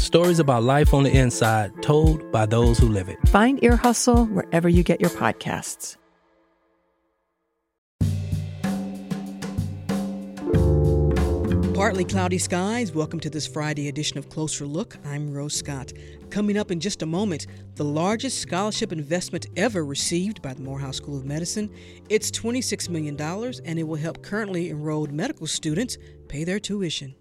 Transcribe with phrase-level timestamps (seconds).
[0.00, 3.18] stories about life on the inside told by those who live it.
[3.28, 5.96] Find Ear Hustle wherever you get your podcasts.
[11.80, 12.92] Partly cloudy skies.
[12.92, 14.98] Welcome to this Friday edition of Closer Look.
[15.06, 15.94] I'm Rose Scott.
[16.28, 17.46] Coming up in just a moment,
[17.76, 21.70] the largest scholarship investment ever received by the Morehouse School of Medicine.
[22.10, 23.18] It's $26 million,
[23.64, 25.96] and it will help currently enrolled medical students
[26.28, 27.14] pay their tuition.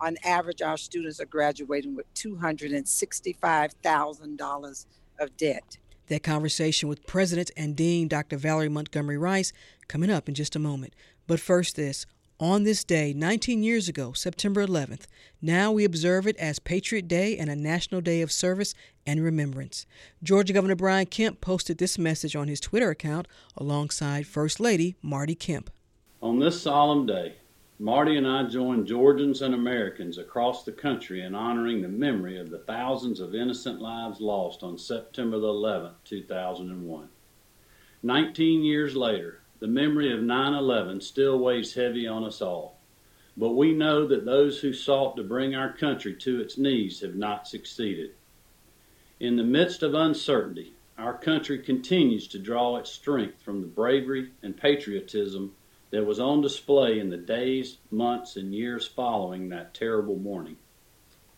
[0.00, 4.86] On average, our students are graduating with $265,000
[5.18, 5.78] of debt.
[6.08, 8.36] That conversation with President and Dean Dr.
[8.36, 9.52] Valerie Montgomery Rice
[9.88, 10.94] coming up in just a moment.
[11.26, 12.06] But first, this
[12.38, 15.06] on this day, 19 years ago, September 11th,
[15.40, 18.74] now we observe it as Patriot Day and a national day of service
[19.06, 19.86] and remembrance.
[20.22, 25.34] Georgia Governor Brian Kemp posted this message on his Twitter account alongside First Lady Marty
[25.34, 25.70] Kemp.
[26.20, 27.36] On this solemn day,
[27.78, 32.48] Marty and I join Georgians and Americans across the country in honoring the memory of
[32.48, 37.08] the thousands of innocent lives lost on September 11, 2001.
[38.02, 42.78] 19 years later, the memory of 9 11 still weighs heavy on us all.
[43.36, 47.14] But we know that those who sought to bring our country to its knees have
[47.14, 48.12] not succeeded.
[49.20, 54.30] In the midst of uncertainty, our country continues to draw its strength from the bravery
[54.42, 55.54] and patriotism
[55.90, 60.56] that was on display in the days, months, and years following that terrible morning.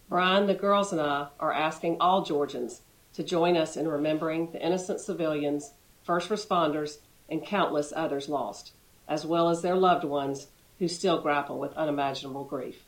[0.08, 2.80] Brian, the girls, and I are asking all Georgians
[3.12, 5.72] to join us in remembering the innocent civilians,
[6.02, 6.98] first responders,
[7.28, 8.72] and countless others lost,
[9.06, 10.46] as well as their loved ones
[10.78, 12.84] who still grapple with unimaginable grief.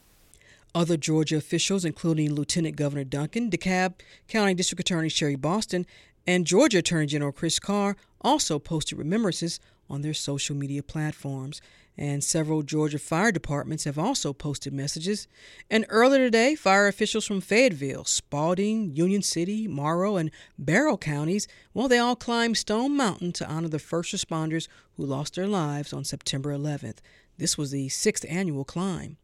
[0.75, 3.95] Other Georgia officials, including Lieutenant Governor Duncan, DeKalb
[4.29, 5.85] County District Attorney Sherry Boston,
[6.27, 9.59] and Georgia Attorney General Chris Carr, also posted remembrances
[9.91, 11.61] on their social media platforms
[11.99, 15.29] and several Georgia fire departments have also posted messages.
[15.71, 21.89] And earlier today, fire officials from Fayetteville, Spalding, Union City, Morrow, and Barrow counties, well,
[21.89, 26.05] they all climbed Stone Mountain to honor the first responders who lost their lives on
[26.05, 26.99] September 11th.
[27.37, 29.19] This was the sixth annual climb.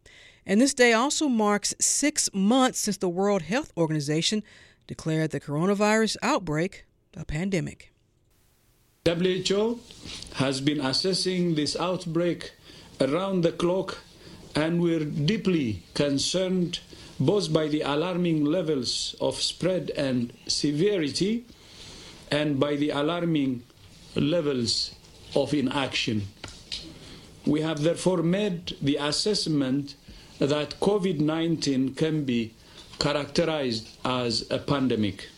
[0.45, 4.43] And this day also marks six months since the World Health Organization
[4.87, 6.85] declared the coronavirus outbreak
[7.17, 7.93] a pandemic.
[9.07, 9.79] WHO
[10.35, 12.51] has been assessing this outbreak
[13.01, 13.99] around the clock,
[14.57, 16.81] and we're deeply concerned
[17.21, 21.45] both by the alarming levels of spread and severity
[22.33, 23.63] and by the alarming
[24.17, 24.93] levels
[25.37, 26.27] of inaction.
[27.47, 29.95] We have therefore made the assessment
[30.41, 32.55] that COVID 19 can be
[32.99, 35.29] characterized as a pandemic.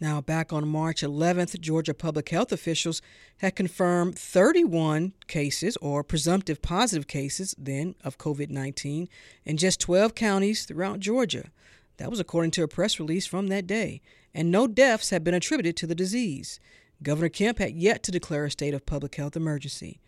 [0.00, 3.02] Now, back on March 11th, Georgia public health officials
[3.38, 9.08] had confirmed 31 cases or presumptive positive cases then of COVID 19
[9.44, 11.50] in just 12 counties throughout Georgia.
[11.98, 14.00] That was according to a press release from that day.
[14.32, 16.60] And no deaths had been attributed to the disease.
[17.02, 20.00] Governor Kemp had yet to declare a state of public health emergency.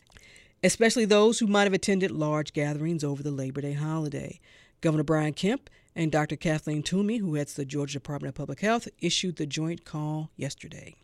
[0.62, 4.40] especially those who might have attended large gatherings over the Labor Day holiday.
[4.80, 6.36] Governor Brian Kemp and Dr.
[6.36, 10.94] Kathleen Toomey, who heads the Georgia Department of Public Health, issued the joint call yesterday.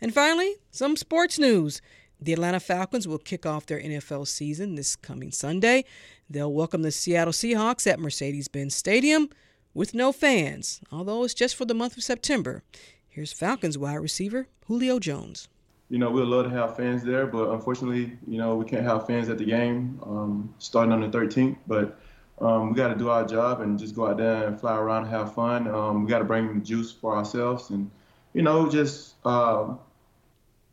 [0.00, 1.80] And finally, some sports news.
[2.20, 5.84] The Atlanta Falcons will kick off their NFL season this coming Sunday.
[6.28, 9.28] They'll welcome the Seattle Seahawks at Mercedes Benz Stadium
[9.74, 12.62] with no fans, although it's just for the month of September.
[13.08, 15.48] Here's Falcons wide receiver Julio Jones.
[15.90, 19.06] You know, we'd love to have fans there, but unfortunately, you know, we can't have
[19.06, 21.58] fans at the game um, starting on the 13th.
[21.66, 22.00] But
[22.40, 25.04] um, we got to do our job and just go out there and fly around
[25.04, 25.68] and have fun.
[25.68, 27.90] Um, we got to bring the juice for ourselves and,
[28.32, 29.74] you know, just uh,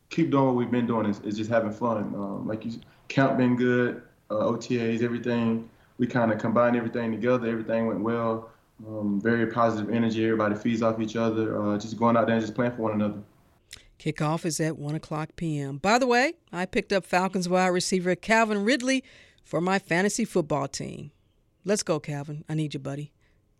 [0.09, 2.13] keep doing what we've been doing is just having fun.
[2.15, 5.69] Um, like you, camp been good, uh, OTAs, everything.
[5.97, 7.47] We kind of combined everything together.
[7.47, 8.49] Everything went well.
[8.87, 10.23] Um, very positive energy.
[10.25, 11.61] Everybody feeds off each other.
[11.61, 13.21] Uh, just going out there and just playing for one another.
[13.99, 15.77] Kickoff is at 1 o'clock p.m.
[15.77, 19.03] By the way, I picked up Falcons wide receiver Calvin Ridley
[19.43, 21.11] for my fantasy football team.
[21.63, 22.43] Let's go, Calvin.
[22.49, 23.11] I need you, buddy.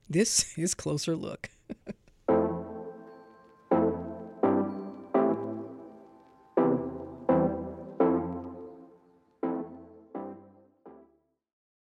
[0.10, 1.50] This is Closer Look.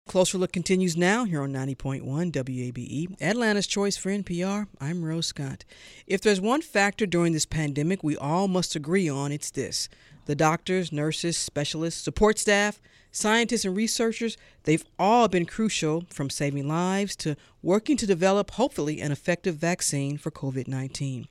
[0.09, 2.03] Closer Look continues now here on 90.1
[2.33, 4.67] WABE, Atlanta's Choice for NPR.
[4.81, 5.67] I'm Rose Scott.
[6.07, 9.91] If there's one factor during this pandemic we all must agree on, it's this
[10.25, 12.81] the doctors, nurses, specialists, support staff,
[13.13, 19.03] scientists, and researchers, they've all been crucial from saving lives to working to develop, hopefully,
[19.03, 21.29] an effective vaccine for COVID 19.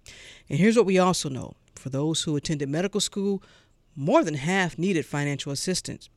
[0.51, 3.41] And here's what we also know for those who attended medical school,
[3.95, 6.09] more than half needed financial assistance.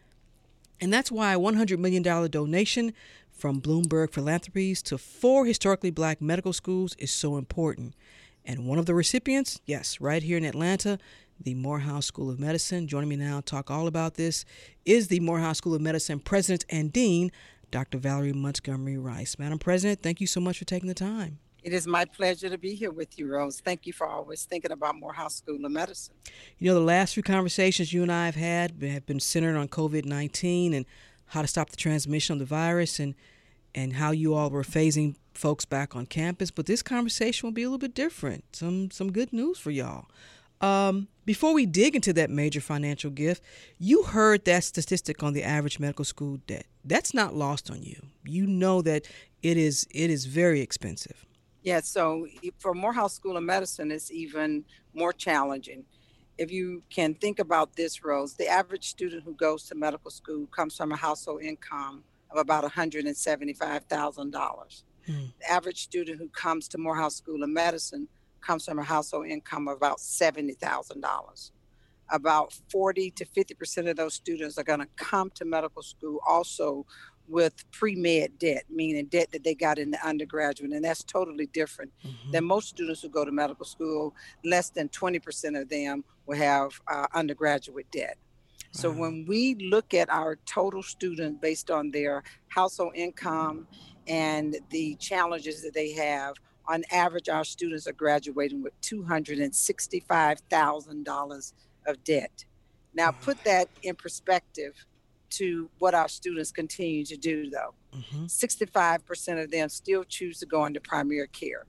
[0.82, 2.94] And that's why a $100 million donation
[3.32, 7.94] from Bloomberg Philanthropies to four historically black medical schools is so important.
[8.46, 11.00] And one of the recipients, yes, right here in Atlanta,
[11.44, 12.88] the Morehouse School of Medicine.
[12.88, 14.46] Joining me now to talk all about this
[14.86, 17.32] is the Morehouse School of Medicine President and Dean,
[17.72, 17.98] Dr.
[17.98, 19.38] Valerie Montgomery Rice.
[19.38, 21.40] Madam President, thank you so much for taking the time.
[21.64, 23.62] It is my pleasure to be here with you, Rose.
[23.62, 26.16] Thank you for always thinking about Morehouse School of Medicine.
[26.60, 29.70] You know, the last few conversations you and I have had have been centered on
[29.70, 30.86] COVID 19 and
[31.28, 33.16] how to stop the transmission of the virus and,
[33.74, 36.52] and how you all were phasing folks back on campus.
[36.52, 38.56] But this conversation will be a little bit different.
[38.56, 40.08] Some, some good news for y'all.
[40.64, 43.44] Um, before we dig into that major financial gift,
[43.80, 46.66] you heard that statistic on the average medical school debt.
[46.86, 48.02] That's not lost on you.
[48.24, 49.06] You know that
[49.42, 51.26] it is it is very expensive.
[51.64, 52.28] Yeah, so
[52.60, 54.64] for Morehouse School of Medicine, it's even
[54.94, 55.84] more challenging.
[56.38, 60.46] If you can think about this, Rose, the average student who goes to medical school
[60.48, 64.84] comes from a household income of about $175,000.
[65.06, 65.26] Hmm.
[65.40, 68.08] The average student who comes to Morehouse School of Medicine
[68.46, 71.52] comes from a household income of about $70,000.
[72.10, 76.86] About 40 to 50% of those students are going to come to medical school also
[77.28, 81.92] with pre-med debt, meaning debt that they got in the undergraduate, and that's totally different
[82.06, 82.32] mm-hmm.
[82.32, 84.14] than most students who go to medical school.
[84.44, 88.18] Less than 20% of them will have uh, undergraduate debt.
[88.72, 93.68] So when we look at our total student based on their household income
[94.08, 96.34] and the challenges that they have,
[96.68, 101.54] on average, our students are graduating with $265,000
[101.88, 102.46] of debt.
[102.94, 104.74] Now, put that in perspective
[105.32, 107.74] to what our students continue to do, though.
[107.96, 108.26] Mm-hmm.
[108.26, 111.66] 65% of them still choose to go into primary care.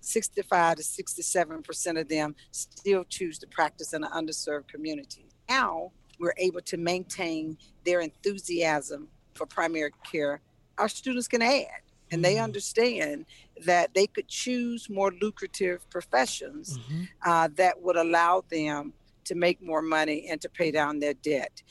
[0.00, 5.26] 65 to 67% of them still choose to practice in an underserved community.
[5.48, 10.40] Now, we're able to maintain their enthusiasm for primary care.
[10.78, 12.44] Our students can add and they mm-hmm.
[12.44, 13.26] understand
[13.64, 17.04] that they could choose more lucrative professions mm-hmm.
[17.24, 18.92] uh, that would allow them
[19.24, 21.62] to make more money and to pay down their debt.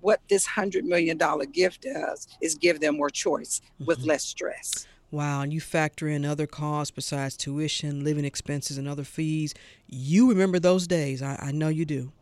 [0.00, 1.18] What this $100 million
[1.52, 4.08] gift does is give them more choice with mm-hmm.
[4.08, 4.86] less stress.
[5.10, 9.54] Wow, and you factor in other costs besides tuition, living expenses, and other fees.
[9.86, 11.22] You remember those days.
[11.22, 12.12] I, I know you do.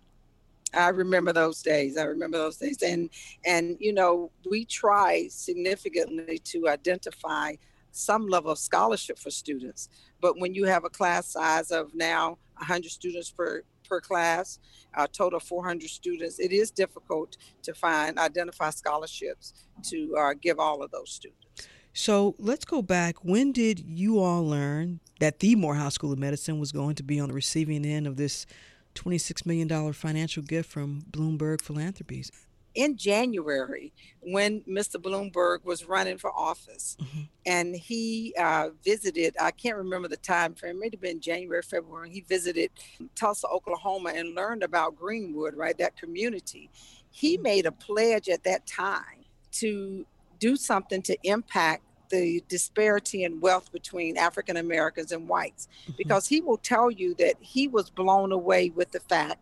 [0.77, 1.97] I remember those days.
[1.97, 3.11] I remember those days, and
[3.45, 7.55] and you know we try significantly to identify
[7.93, 9.89] some level of scholarship for students.
[10.21, 14.59] But when you have a class size of now 100 students per per class,
[14.95, 19.53] a total of 400 students, it is difficult to find identify scholarships
[19.85, 21.69] to uh, give all of those students.
[21.93, 23.25] So let's go back.
[23.25, 27.21] When did you all learn that the Morehouse School of Medicine was going to be
[27.21, 28.47] on the receiving end of this
[28.95, 32.31] $26 million financial gift from Bloomberg Philanthropies.
[32.75, 34.97] in January when Mr.
[34.97, 37.23] Bloomberg was running for office, mm-hmm.
[37.47, 39.37] and he uh, visited.
[39.41, 40.77] I can't remember the time frame.
[40.77, 42.11] It may have been January, February.
[42.11, 42.71] He visited
[43.15, 45.79] Tulsa, Oklahoma, and learned about Greenwood, right?
[45.79, 46.71] That community.
[47.11, 47.43] He mm-hmm.
[47.43, 50.05] made a pledge at that time to
[50.41, 55.93] do something to impact the disparity in wealth between African Americans and whites, mm-hmm.
[55.97, 59.41] because he will tell you that he was blown away with the fact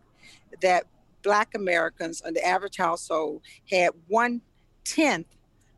[0.61, 0.87] that
[1.23, 4.40] Black Americans on the average household had one
[4.85, 5.26] tenth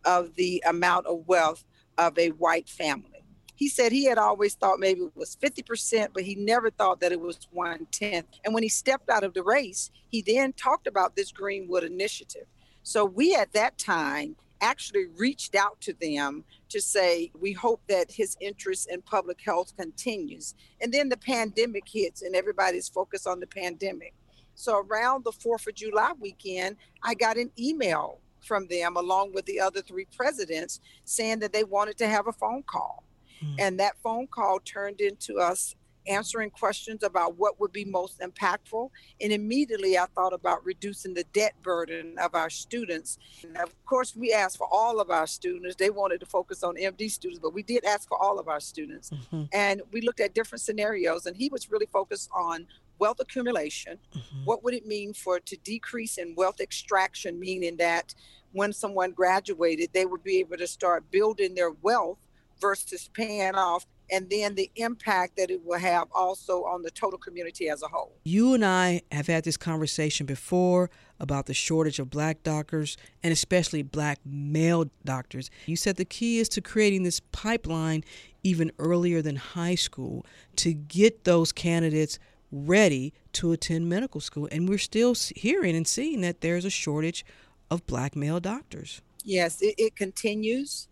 [0.04, 1.64] of the amount of wealth
[1.98, 3.10] of a white family.
[3.56, 7.12] He said he had always thought maybe it was 50%, but he never thought that
[7.12, 8.26] it was one tenth.
[8.44, 12.46] And when he stepped out of the race, he then talked about this Greenwood initiative.
[12.82, 18.10] So we at that time actually reached out to them to say we hope that
[18.10, 20.56] his interest in public health continues.
[20.80, 24.12] And then the pandemic hits and everybody's focused on the pandemic.
[24.56, 29.46] So around the 4th of July weekend, I got an email from them along with
[29.46, 33.04] the other three presidents saying that they wanted to have a phone call.
[33.40, 33.54] Mm.
[33.60, 35.76] And that phone call turned into us
[36.06, 38.90] answering questions about what would be most impactful.
[39.20, 43.18] And immediately I thought about reducing the debt burden of our students.
[43.42, 45.76] And of course, we asked for all of our students.
[45.76, 48.60] They wanted to focus on MD students, but we did ask for all of our
[48.60, 49.10] students.
[49.10, 49.44] Mm-hmm.
[49.52, 52.66] And we looked at different scenarios, and he was really focused on
[52.98, 53.98] wealth accumulation.
[54.14, 54.44] Mm-hmm.
[54.44, 58.14] What would it mean for to decrease in wealth extraction, meaning that
[58.52, 62.18] when someone graduated, they would be able to start building their wealth
[62.60, 63.84] versus paying off
[64.14, 67.88] and then the impact that it will have also on the total community as a
[67.88, 68.12] whole.
[68.24, 73.32] You and I have had this conversation before about the shortage of black doctors and
[73.32, 75.50] especially black male doctors.
[75.66, 78.04] You said the key is to creating this pipeline
[78.44, 80.24] even earlier than high school
[80.56, 82.20] to get those candidates
[82.52, 84.48] ready to attend medical school.
[84.52, 87.24] And we're still hearing and seeing that there's a shortage
[87.68, 89.02] of black male doctors.
[89.24, 90.86] Yes, it, it continues.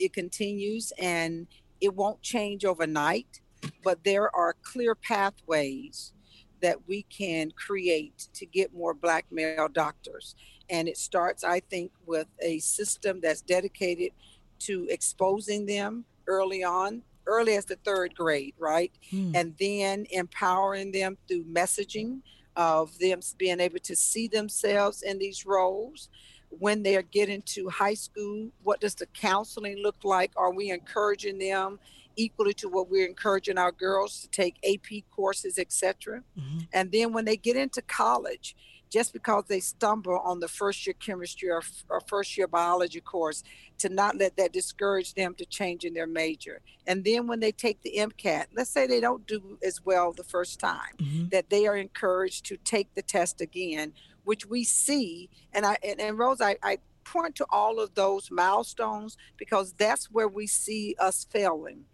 [0.00, 1.46] It continues and
[1.80, 3.40] it won't change overnight,
[3.82, 6.12] but there are clear pathways
[6.62, 10.34] that we can create to get more black male doctors.
[10.70, 14.12] And it starts, I think, with a system that's dedicated
[14.60, 18.92] to exposing them early on early as the third grade, right?
[19.10, 19.32] Hmm.
[19.34, 22.20] And then empowering them through messaging
[22.56, 26.08] of them being able to see themselves in these roles.
[26.58, 30.32] When they're getting to high school, what does the counseling look like?
[30.36, 31.78] Are we encouraging them
[32.16, 36.22] equally to what we're encouraging our girls to take AP courses, etc.?
[36.38, 36.58] Mm-hmm.
[36.72, 38.54] And then when they get into college,
[38.94, 43.42] just because they stumble on the first year chemistry or, or, first year biology course
[43.76, 47.50] to not let that discourage them to change in their major and then when they
[47.50, 51.28] take the mcat let's say they don't do as well the first time mm-hmm.
[51.30, 53.92] that they are encouraged to take the test again
[54.24, 58.30] which we see and i and, and rose I, I point to all of those
[58.30, 61.84] milestones because that's where we see us failing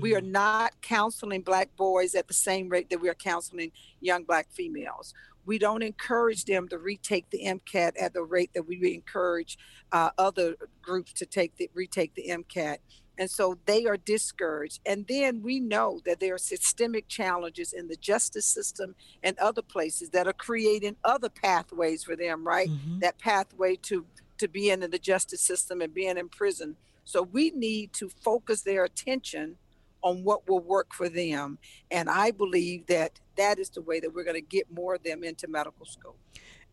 [0.00, 0.32] we are mm-hmm.
[0.32, 5.14] not counseling black boys at the same rate that we are counseling young black females
[5.48, 9.56] we don't encourage them to retake the MCAT at the rate that we encourage
[9.92, 12.76] uh, other groups to take the retake the MCAT.
[13.18, 14.80] And so they are discouraged.
[14.86, 19.62] And then we know that there are systemic challenges in the justice system and other
[19.62, 22.68] places that are creating other pathways for them, right?
[22.68, 23.00] Mm-hmm.
[23.00, 24.06] That pathway to
[24.38, 26.76] to being in the justice system and being in prison.
[27.04, 29.56] So we need to focus their attention
[30.02, 31.58] on what will work for them.
[31.90, 35.02] And I believe that that is the way that we're going to get more of
[35.02, 36.16] them into medical school.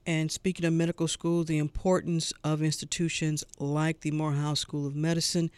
[0.05, 5.49] And speaking of medical school, the importance of institutions like the Morehouse School of Medicine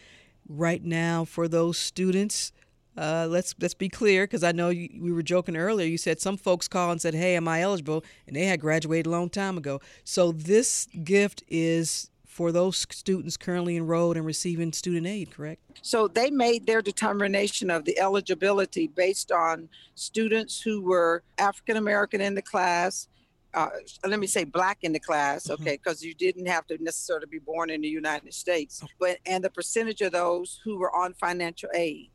[0.47, 2.51] right now for those students.
[2.97, 5.87] Uh, let's let's be clear because I know you, we were joking earlier.
[5.87, 9.05] You said some folks call and said, "Hey, am I eligible?" and they had graduated
[9.05, 9.79] a long time ago.
[10.03, 15.59] So this gift is for those students currently enrolled and receiving student aid, correct?
[15.81, 22.21] So they made their determination of the eligibility based on students who were African American
[22.21, 23.07] in the class.
[23.53, 23.69] Uh,
[24.05, 25.61] let me say black in the class, mm-hmm.
[25.61, 29.43] okay, because you didn't have to necessarily be born in the United States, but and
[29.43, 32.09] the percentage of those who were on financial aid.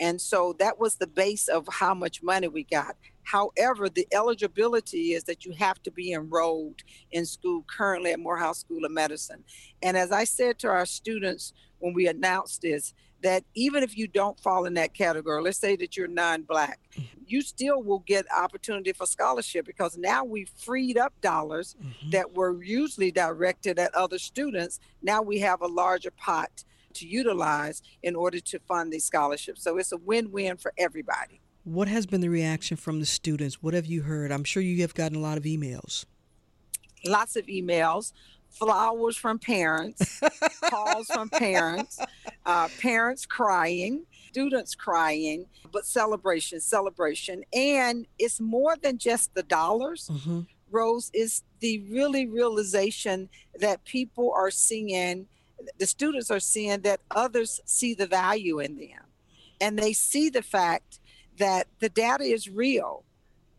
[0.00, 2.96] And so that was the base of how much money we got.
[3.24, 6.80] However, the eligibility is that you have to be enrolled
[7.12, 9.44] in school currently at Morehouse School of Medicine.
[9.82, 14.06] And as I said to our students when we announced this, that even if you
[14.06, 16.80] don't fall in that category, let's say that you're non-black,
[17.26, 22.10] you still will get opportunity for scholarship because now we've freed up dollars mm-hmm.
[22.10, 24.80] that were usually directed at other students.
[25.02, 26.64] Now we have a larger pot
[26.94, 29.62] to utilize in order to fund these scholarships.
[29.62, 31.40] So it's a win-win for everybody.
[31.64, 33.62] What has been the reaction from the students?
[33.62, 34.32] What have you heard?
[34.32, 36.04] I'm sure you have gotten a lot of emails.
[37.04, 38.12] Lots of emails.
[38.52, 40.20] Flowers from parents,
[40.70, 41.98] calls from parents,
[42.46, 47.44] uh, parents crying, students crying, but celebration, celebration.
[47.52, 50.08] And it's more than just the dollars.
[50.12, 50.40] Mm-hmm.
[50.70, 53.28] Rose is the really realization
[53.58, 55.26] that people are seeing,
[55.78, 59.04] the students are seeing that others see the value in them.
[59.60, 60.98] And they see the fact
[61.38, 63.04] that the data is real.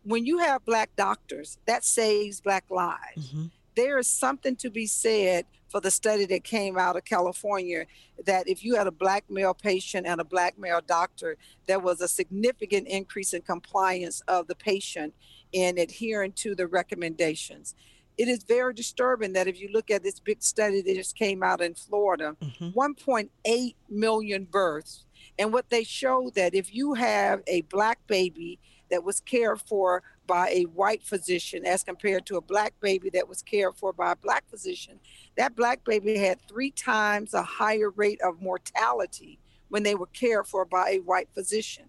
[0.02, 3.28] When you have Black doctors, that saves Black lives.
[3.28, 3.46] Mm-hmm.
[3.76, 7.86] There is something to be said for the study that came out of California
[8.26, 12.00] that if you had a black male patient and a black male doctor, there was
[12.00, 15.12] a significant increase in compliance of the patient
[15.52, 17.74] in adhering to the recommendations.
[18.16, 21.42] It is very disturbing that if you look at this big study that just came
[21.42, 22.78] out in Florida, mm-hmm.
[22.78, 25.06] 1.8 million births.
[25.38, 30.04] And what they showed that if you have a black baby that was cared for
[30.26, 34.12] by a white physician as compared to a black baby that was cared for by
[34.12, 34.98] a black physician,
[35.36, 39.38] that black baby had three times a higher rate of mortality
[39.68, 41.86] when they were cared for by a white physician.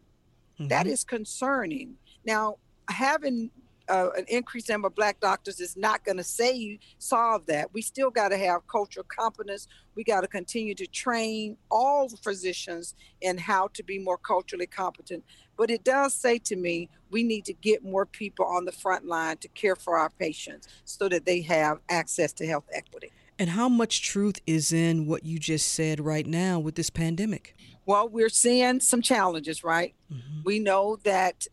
[0.60, 0.70] Mm-hmm.
[0.70, 1.96] That is concerning.
[2.26, 2.58] Now,
[2.90, 3.52] having
[3.88, 7.74] uh, an increased number of black doctors is not going to say you solve that.
[7.74, 9.68] We still got to have cultural competence.
[9.96, 15.24] We got to continue to train all physicians in how to be more culturally competent.
[15.58, 19.06] But it does say to me, we need to get more people on the front
[19.06, 23.12] line to care for our patients so that they have access to health equity.
[23.38, 27.56] And how much truth is in what you just said right now with this pandemic?
[27.86, 29.94] Well, we're seeing some challenges, right?
[30.12, 30.42] Mm-hmm.
[30.46, 31.46] We know that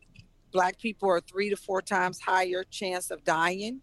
[0.53, 3.81] Black people are three to four times higher chance of dying.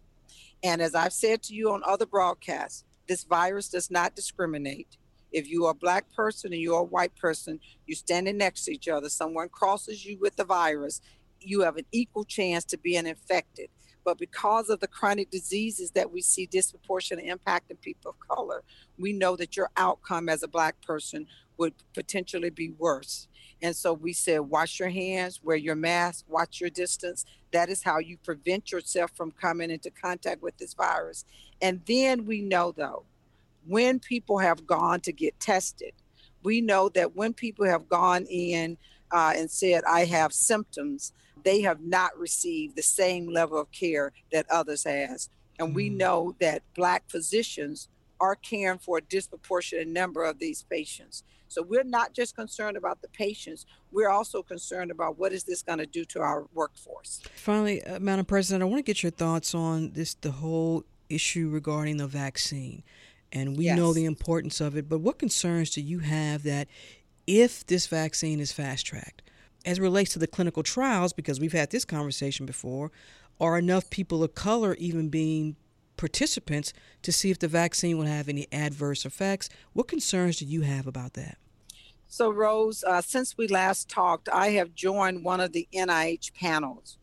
[0.62, 4.96] And as I've said to you on other broadcasts, this virus does not discriminate.
[5.32, 8.72] If you are a black person and you're a white person, you're standing next to
[8.72, 11.00] each other, someone crosses you with the virus,
[11.40, 13.68] you have an equal chance to being infected.
[14.04, 18.62] But because of the chronic diseases that we see disproportionate impact in people of color,
[18.98, 21.26] we know that your outcome as a black person
[21.58, 23.28] would potentially be worse.
[23.62, 27.26] And so we said, wash your hands, wear your mask, watch your distance.
[27.52, 31.26] That is how you prevent yourself from coming into contact with this virus.
[31.60, 33.04] And then we know, though,
[33.66, 35.92] when people have gone to get tested,
[36.42, 38.76] we know that when people have gone in
[39.12, 41.12] uh, and said, I have symptoms,
[41.44, 45.28] they have not received the same level of care that others has.
[45.58, 45.96] And we mm.
[45.96, 47.88] know that Black physicians
[48.20, 51.24] are caring for a disproportionate number of these patients.
[51.48, 55.62] So we're not just concerned about the patients, we're also concerned about what is this
[55.62, 57.22] going to do to our workforce.
[57.34, 61.48] Finally, uh, Madam President, I want to get your thoughts on this the whole issue
[61.48, 62.84] regarding the vaccine.
[63.32, 63.76] And we yes.
[63.76, 66.68] know the importance of it, but what concerns do you have that
[67.26, 69.22] if this vaccine is fast tracked,
[69.64, 72.90] as it relates to the clinical trials, because we've had this conversation before,
[73.40, 75.56] are enough people of color even being
[75.96, 79.48] participants to see if the vaccine will have any adverse effects?
[79.74, 81.38] What concerns do you have about that?
[82.08, 86.98] So, Rose, uh, since we last talked, I have joined one of the NIH panels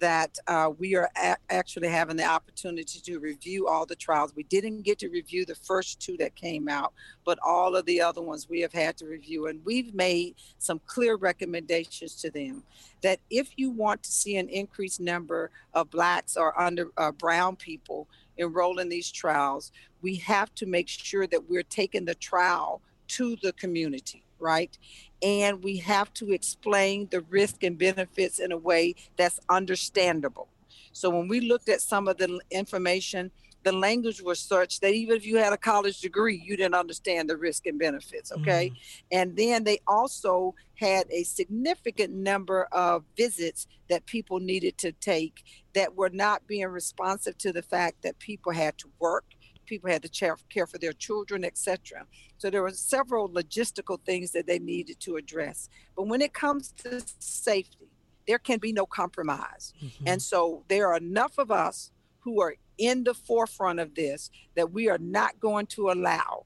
[0.00, 4.34] that uh, we are a- actually having the opportunity to review all the trials.
[4.34, 6.92] We didn't get to review the first two that came out,
[7.24, 9.46] but all of the other ones we have had to review.
[9.46, 12.64] And we've made some clear recommendations to them
[13.02, 17.56] that if you want to see an increased number of Blacks or under uh, Brown
[17.56, 19.70] people enroll in these trials,
[20.02, 24.76] we have to make sure that we're taking the trial to the community right?
[25.22, 30.48] And we have to explain the risk and benefits in a way that's understandable.
[30.92, 33.30] So when we looked at some of the information,
[33.62, 37.28] the language was such that even if you had a college degree, you didn't understand
[37.28, 38.32] the risk and benefits.
[38.32, 38.68] Okay.
[38.68, 39.18] Mm-hmm.
[39.18, 45.44] And then they also had a significant number of visits that people needed to take
[45.74, 49.24] that were not being responsive to the fact that people had to work
[49.70, 52.04] people had to care for their children, etc.
[52.36, 55.70] So there were several logistical things that they needed to address.
[55.96, 57.88] But when it comes to safety,
[58.26, 59.72] there can be no compromise.
[59.82, 60.08] Mm-hmm.
[60.08, 64.72] And so there are enough of us who are in the forefront of this that
[64.72, 66.44] we are not going to allow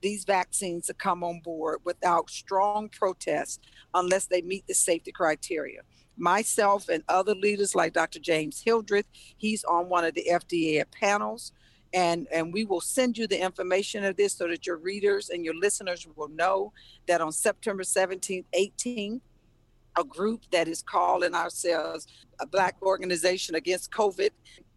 [0.00, 3.60] these vaccines to come on board without strong protest
[3.94, 5.80] unless they meet the safety criteria.
[6.16, 8.18] Myself and other leaders like Dr.
[8.18, 9.06] James Hildreth,
[9.38, 11.52] he's on one of the FDA panels
[11.92, 15.44] and and we will send you the information of this so that your readers and
[15.44, 16.72] your listeners will know
[17.06, 19.20] that on September 17th, 18th,
[19.96, 22.06] a group that is calling ourselves
[22.40, 24.30] a Black Organization Against COVID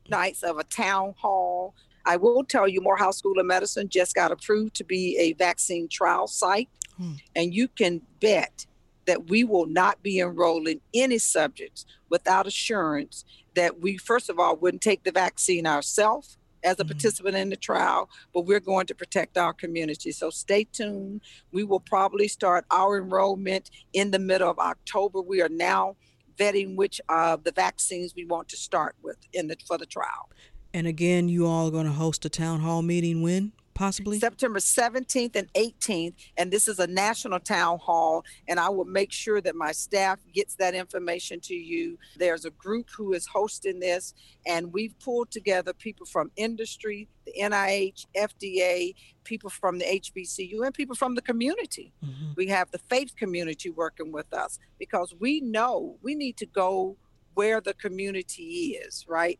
[0.09, 1.75] Nights of a Town Hall.
[2.05, 5.87] I will tell you, Morehouse School of Medicine just got approved to be a vaccine
[5.87, 7.13] trial site, hmm.
[7.35, 8.65] and you can bet
[9.05, 14.55] that we will not be enrolling any subjects without assurance that we, first of all,
[14.55, 16.91] wouldn't take the vaccine ourselves as a mm-hmm.
[16.91, 20.11] participant in the trial, but we're going to protect our community.
[20.11, 21.21] So stay tuned.
[21.51, 25.21] We will probably start our enrollment in the middle of October.
[25.21, 25.95] We are now
[26.37, 30.29] vetting which of the vaccines we want to start with in the for the trial.
[30.73, 33.51] And again, you all are going to host a town hall meeting when?
[33.73, 34.19] Possibly?
[34.19, 36.13] September 17th and 18th.
[36.37, 38.23] And this is a national town hall.
[38.47, 41.97] And I will make sure that my staff gets that information to you.
[42.17, 44.13] There's a group who is hosting this,
[44.45, 50.73] and we've pulled together people from industry, the NIH, FDA, people from the HBCU, and
[50.73, 51.93] people from the community.
[52.03, 52.31] Mm-hmm.
[52.35, 56.97] We have the faith community working with us because we know we need to go
[57.33, 59.39] where the community is, right?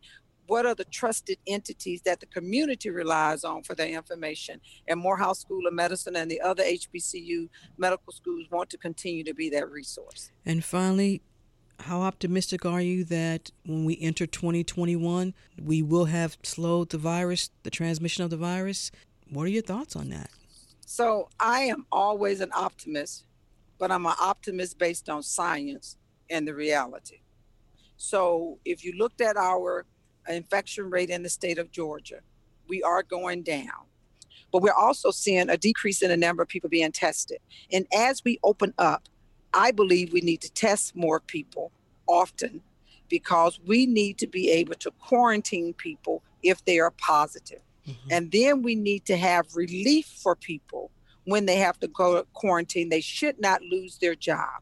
[0.52, 4.60] What are the trusted entities that the community relies on for their information?
[4.86, 9.34] And Morehouse School of Medicine and the other HBCU medical schools want to continue to
[9.34, 10.30] be that resource.
[10.46, 11.22] And finally,
[11.80, 17.50] how optimistic are you that when we enter 2021, we will have slowed the virus,
[17.64, 18.92] the transmission of the virus?
[19.30, 20.32] What are your thoughts on that?
[20.86, 23.24] So, I am always an optimist,
[23.80, 25.96] but I'm an optimist based on science
[26.30, 27.22] and the reality.
[27.96, 29.86] So, if you looked at our
[30.34, 32.20] infection rate in the state of Georgia.
[32.68, 33.88] We are going down.
[34.52, 37.40] But we're also seeing a decrease in the number of people being tested.
[37.72, 39.08] And as we open up,
[39.54, 41.72] I believe we need to test more people
[42.08, 42.62] often
[43.10, 47.62] because we need to be able to quarantine people if they are positive.
[47.88, 48.08] Mm-hmm.
[48.12, 50.92] And then we need to have relief for people
[51.26, 52.90] when they have to go to quarantine.
[52.90, 54.62] They should not lose their job.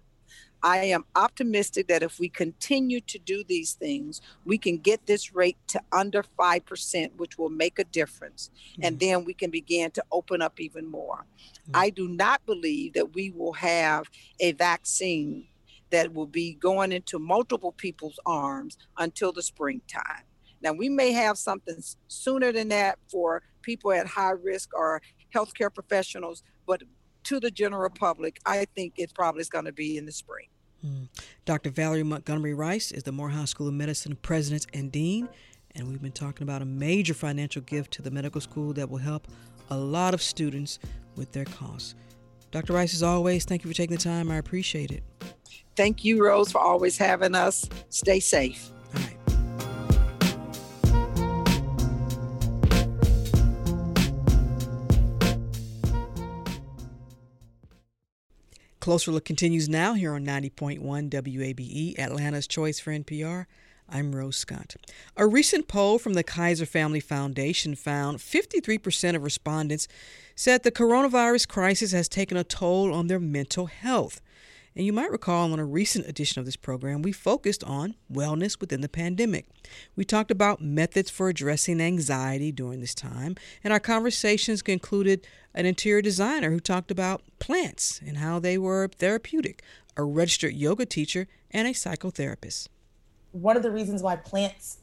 [0.61, 5.33] I am optimistic that if we continue to do these things, we can get this
[5.33, 8.49] rate to under 5%, which will make a difference.
[8.73, 8.81] Mm-hmm.
[8.83, 11.25] And then we can begin to open up even more.
[11.63, 11.71] Mm-hmm.
[11.75, 15.47] I do not believe that we will have a vaccine
[15.91, 20.23] that will be going into multiple people's arms until the springtime.
[20.61, 25.01] Now, we may have something sooner than that for people at high risk or
[25.33, 26.83] healthcare professionals, but
[27.23, 30.47] to the general public, I think it probably is going to be in the spring.
[30.86, 31.10] Mm.
[31.45, 31.69] Dr.
[31.69, 35.27] Valerie Montgomery Rice is the Morehouse School of Medicine president and dean,
[35.75, 38.97] and we've been talking about a major financial gift to the medical school that will
[38.97, 39.27] help
[39.69, 40.79] a lot of students
[41.15, 41.95] with their costs.
[42.51, 42.73] Dr.
[42.73, 44.32] Rice, as always, thank you for taking the time.
[44.32, 45.03] I appreciate it.
[45.75, 47.69] Thank you, Rose, for always having us.
[47.89, 48.71] Stay safe.
[58.89, 63.45] Closer Look continues now here on 90.1 WABE, Atlanta's Choice for NPR.
[63.88, 64.78] I'm Rose Scott.
[65.15, 69.88] A recent poll from the Kaiser Family Foundation found 53% of respondents
[70.36, 74.21] said the coronavirus crisis has taken a toll on their mental health.
[74.79, 78.61] And you might recall on a recent edition of this program, we focused on wellness
[78.61, 79.45] within the pandemic.
[79.97, 85.65] We talked about methods for addressing anxiety during this time, and our conversations included an
[85.65, 89.61] interior designer who talked about plants and how they were therapeutic,
[89.97, 92.69] a registered yoga teacher, and a psychotherapist.
[93.33, 94.77] One of the reasons why plants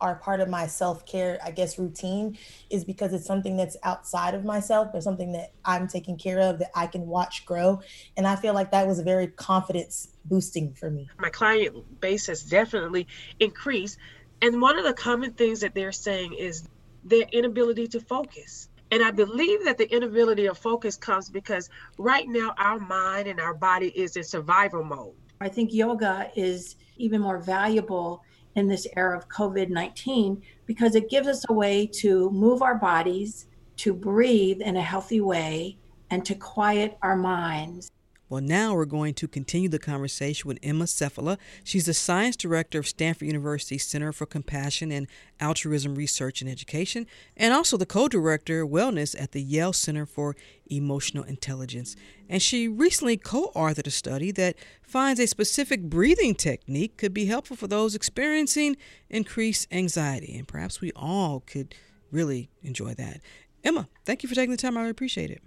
[0.00, 2.36] are part of my self-care i guess routine
[2.70, 6.58] is because it's something that's outside of myself or something that i'm taking care of
[6.58, 7.80] that i can watch grow.
[8.16, 11.08] And i feel like that was very confidence boosting for me.
[11.18, 13.06] My client base has definitely
[13.38, 13.98] increased.
[14.42, 16.68] And one of the common things that they're saying is
[17.04, 18.68] their inability to focus.
[18.90, 23.40] And I believe that the inability of focus comes because right now our mind and
[23.40, 25.14] our body is in survival mode.
[25.40, 28.22] I think yoga is even more valuable
[28.54, 32.76] in this era of COVID 19 because it gives us a way to move our
[32.76, 35.78] bodies, to breathe in a healthy way,
[36.10, 37.90] and to quiet our minds.
[38.30, 41.36] Well, now we're going to continue the conversation with Emma Seppälä.
[41.64, 45.08] She's the science director of Stanford University Center for Compassion and
[45.40, 50.06] Altruism Research and Education, and also the co director of wellness at the Yale Center
[50.06, 50.36] for
[50.70, 51.96] Emotional Intelligence.
[52.28, 57.24] And she recently co authored a study that finds a specific breathing technique could be
[57.24, 58.76] helpful for those experiencing
[59.08, 60.36] increased anxiety.
[60.38, 61.74] And perhaps we all could
[62.12, 63.22] really enjoy that.
[63.64, 64.76] Emma, thank you for taking the time.
[64.76, 65.42] I really appreciate it.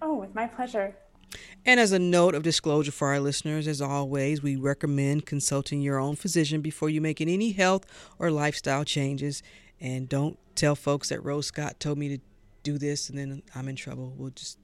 [0.00, 0.94] Oh, it's my pleasure.
[1.64, 5.98] And as a note of disclosure for our listeners, as always, we recommend consulting your
[5.98, 7.84] own physician before you making any health
[8.18, 9.42] or lifestyle changes.
[9.80, 12.18] And don't tell folks that Rose Scott told me to
[12.62, 14.14] do this and then I'm in trouble.
[14.16, 14.58] We'll just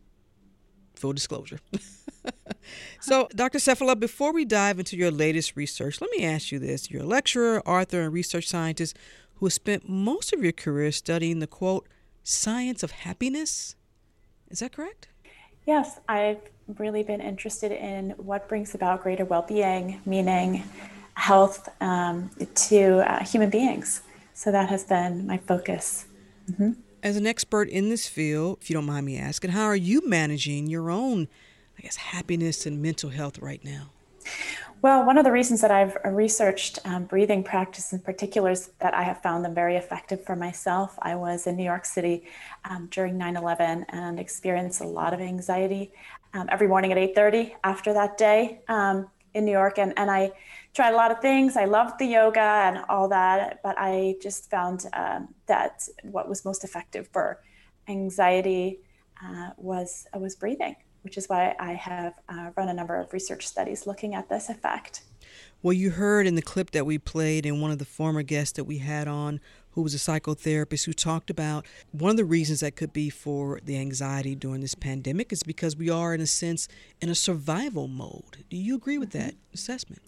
[0.94, 1.61] full disclosure.
[3.00, 3.59] so, Dr.
[3.59, 6.90] Seppälä, before we dive into your latest research, let me ask you this.
[6.90, 8.96] You're a lecturer, author, and research scientist
[9.37, 11.87] who has spent most of your career studying the quote,
[12.22, 13.76] science of happiness.
[14.48, 15.09] Is that correct?
[15.66, 16.40] Yes, I've
[16.79, 20.64] really been interested in what brings about greater well being, meaning
[21.14, 24.02] health um, to uh, human beings.
[24.35, 26.07] So that has been my focus
[26.50, 26.72] Mm-hmm.
[27.02, 30.07] As an expert in this field, if you don't mind me asking, how are you
[30.09, 31.29] managing your own,
[31.79, 33.90] I guess, happiness and mental health right now?
[34.87, 38.94] Well, one of the reasons that I've researched um, breathing practice in particular is that
[38.94, 40.96] I have found them very effective for myself.
[41.03, 42.22] I was in New York City
[42.64, 45.90] um, during 9/11 and experienced a lot of anxiety
[46.35, 50.31] um, every morning at 8:30 after that day um, in New York, and and I
[50.72, 51.57] tried a lot of things.
[51.57, 56.44] I loved the yoga and all that, but I just found um, that what was
[56.44, 57.42] most effective for
[57.88, 58.79] anxiety
[59.20, 63.12] uh, was uh, was breathing which is why I have uh, run a number of
[63.12, 65.03] research studies looking at this effect.
[65.62, 68.55] Well, you heard in the clip that we played, and one of the former guests
[68.55, 69.38] that we had on,
[69.71, 73.61] who was a psychotherapist, who talked about one of the reasons that could be for
[73.62, 76.66] the anxiety during this pandemic is because we are, in a sense,
[77.01, 78.45] in a survival mode.
[78.51, 80.03] Do you agree with that assessment?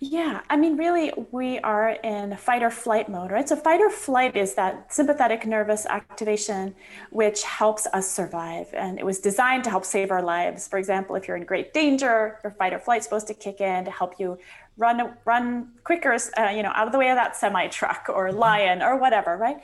[0.00, 3.48] Yeah, I mean, really, we are in fight or flight mode, right?
[3.48, 6.74] So, fight or flight is that sympathetic nervous activation
[7.10, 8.66] which helps us survive.
[8.74, 10.68] And it was designed to help save our lives.
[10.68, 13.60] For example, if you're in great danger, your fight or flight is supposed to kick
[13.60, 14.36] in to help you
[14.76, 18.30] run run quicker, uh, you know, out of the way of that semi truck or
[18.32, 19.58] lion or whatever, right?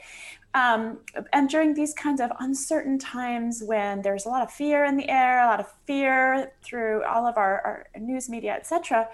[0.53, 0.99] Um,
[1.31, 5.09] and during these kinds of uncertain times when there's a lot of fear in the
[5.09, 9.07] air, a lot of fear through all of our, our news media, et cetera,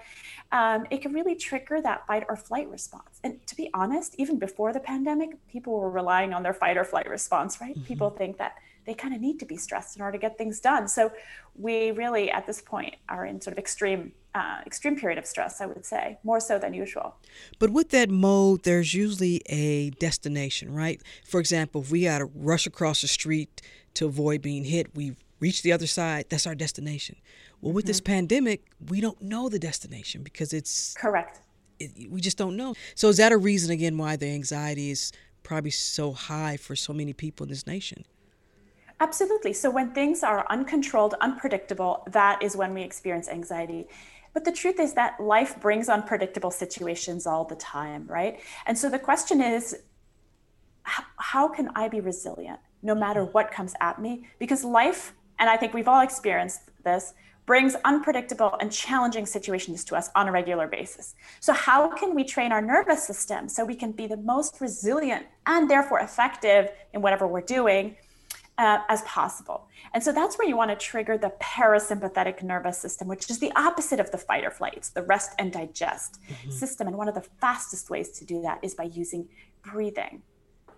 [0.50, 3.20] um, it can really trigger that fight or flight response.
[3.22, 6.84] And to be honest, even before the pandemic, people were relying on their fight or
[6.84, 7.76] flight response, right?
[7.76, 7.84] Mm-hmm.
[7.84, 8.56] People think that
[8.88, 10.88] they kind of need to be stressed in order to get things done.
[10.88, 11.12] So
[11.54, 15.60] we really, at this point, are in sort of extreme, uh, extreme period of stress.
[15.60, 17.16] I would say more so than usual.
[17.58, 21.02] But with that mode, there's usually a destination, right?
[21.26, 23.60] For example, if we got to rush across the street
[23.94, 26.24] to avoid being hit, we reach the other side.
[26.30, 27.16] That's our destination.
[27.60, 27.88] Well, with mm-hmm.
[27.88, 31.42] this pandemic, we don't know the destination because it's correct.
[31.78, 32.74] It, we just don't know.
[32.94, 36.94] So is that a reason again why the anxiety is probably so high for so
[36.94, 38.06] many people in this nation?
[39.00, 39.52] Absolutely.
[39.52, 43.86] So when things are uncontrolled, unpredictable, that is when we experience anxiety.
[44.34, 48.40] But the truth is that life brings unpredictable situations all the time, right?
[48.66, 49.76] And so the question is
[51.16, 53.32] how, can I be resilient no matter mm-hmm.
[53.32, 54.26] what comes at me?
[54.38, 57.14] Because life, and I think we've all experienced this,
[57.46, 61.14] brings unpredictable and challenging situations to us on a regular basis.
[61.40, 65.24] So, how can we train our nervous system so we can be the most resilient
[65.46, 67.96] and therefore effective in whatever we're doing
[68.58, 69.68] uh, as possible?
[69.94, 73.52] And so, that's where you want to trigger the parasympathetic nervous system, which is the
[73.56, 76.50] opposite of the fight or flight, it's the rest and digest mm-hmm.
[76.50, 76.86] system.
[76.86, 79.28] And one of the fastest ways to do that is by using
[79.62, 80.22] breathing.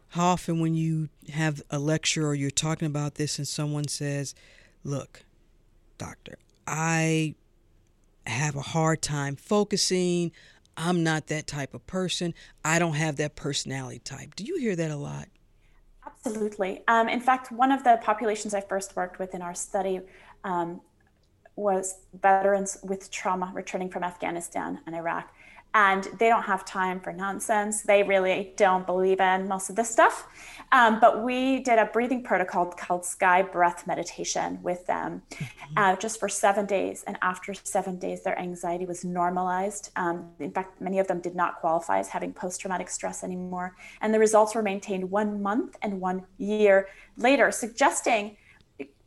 [0.08, 4.34] How often, when you have a lecture or you're talking about this, and someone says,
[4.84, 5.24] Look,
[5.98, 7.34] doctor, I
[8.26, 10.32] have a hard time focusing.
[10.76, 12.34] I'm not that type of person.
[12.64, 14.34] I don't have that personality type.
[14.34, 15.28] Do you hear that a lot?
[16.24, 16.82] Absolutely.
[16.86, 20.00] Um, in fact, one of the populations I first worked with in our study
[20.44, 20.80] um,
[21.56, 25.32] was veterans with trauma returning from Afghanistan and Iraq
[25.74, 27.82] and they don't have time for nonsense.
[27.82, 30.26] They really don't believe in most of this stuff.
[30.72, 35.74] Um, but we did a breathing protocol called Sky Breath Meditation with them mm-hmm.
[35.76, 37.02] uh, just for seven days.
[37.06, 39.90] And after seven days, their anxiety was normalized.
[39.96, 43.74] Um, in fact, many of them did not qualify as having post traumatic stress anymore.
[44.00, 48.36] And the results were maintained one month and one year later, suggesting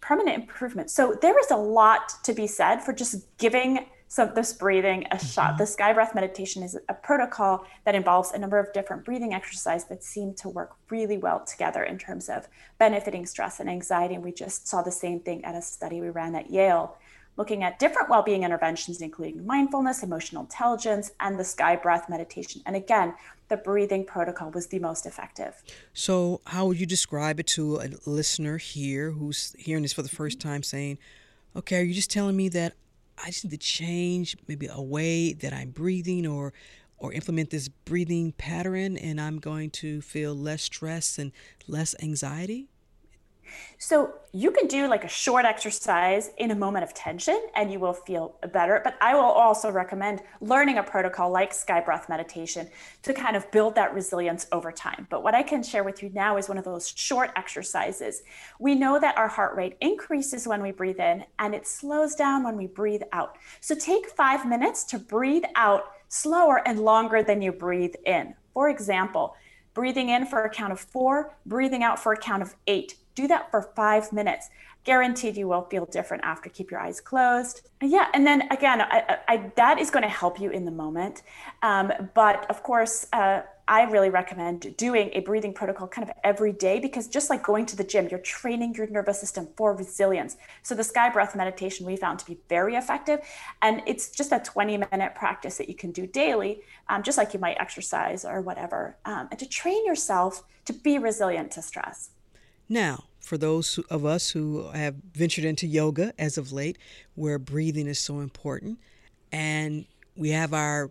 [0.02, 0.92] permanent improvement.
[0.92, 5.18] So there is a lot to be said for just giving so, this breathing a
[5.18, 5.54] shot.
[5.54, 5.58] Mm-hmm.
[5.58, 9.88] The sky breath meditation is a protocol that involves a number of different breathing exercises
[9.88, 12.48] that seem to work really well together in terms of
[12.78, 14.14] benefiting stress and anxiety.
[14.14, 16.96] And we just saw the same thing at a study we ran at Yale,
[17.38, 22.62] looking at different well being interventions, including mindfulness, emotional intelligence, and the sky breath meditation.
[22.68, 23.16] And again,
[23.48, 25.64] the breathing protocol was the most effective.
[25.96, 30.08] So, how would you describe it to a listener here who's hearing this for the
[30.08, 31.00] first time saying,
[31.56, 32.74] okay, are you just telling me that
[33.18, 36.54] I just need to change maybe a way that I'm breathing or
[36.98, 41.34] or implement this breathing pattern and I'm going to feel less stress and
[41.68, 42.70] less anxiety?
[43.78, 47.80] So you can do like a short exercise in a moment of tension and you
[47.80, 48.82] will feel better.
[48.84, 52.70] But I will also recommend learning a protocol like Sky Breath Meditation
[53.04, 55.08] to kind of build that resilience over time.
[55.10, 58.24] But what I can share with you now is one of those short exercises.
[58.60, 62.44] We know that our heart rate increases when we breathe in and it slows down
[62.44, 63.38] when we breathe out.
[63.62, 68.36] So take five minutes to breathe out slower and longer than you breathe in.
[68.54, 69.36] For example,
[69.74, 73.28] breathing in for a count of four, breathing out for a count of eight do
[73.28, 74.50] that for five minutes.
[74.84, 76.50] Guaranteed you will feel different after.
[76.50, 77.70] Keep your eyes closed.
[77.82, 81.24] Yeah, and then again, I, I, that is going to help you in the moment.
[81.62, 86.52] Um, but of course, uh, I really recommend doing a breathing protocol kind of every
[86.52, 90.36] day because just like going to the gym, you're training your nervous system for resilience.
[90.64, 93.22] So the sky breath meditation we found to be very effective.
[93.62, 97.34] And it's just a 20 minute practice that you can do daily, um, just like
[97.34, 102.10] you might exercise or whatever, um, and to train yourself to be resilient to stress.
[102.74, 106.80] Now, for those of us who have ventured into yoga as of late,
[107.14, 108.80] where breathing is so important,
[109.32, 110.90] and we have our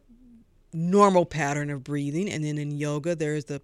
[0.72, 2.30] normal pattern of breathing.
[2.30, 3.60] And then in yoga, there's the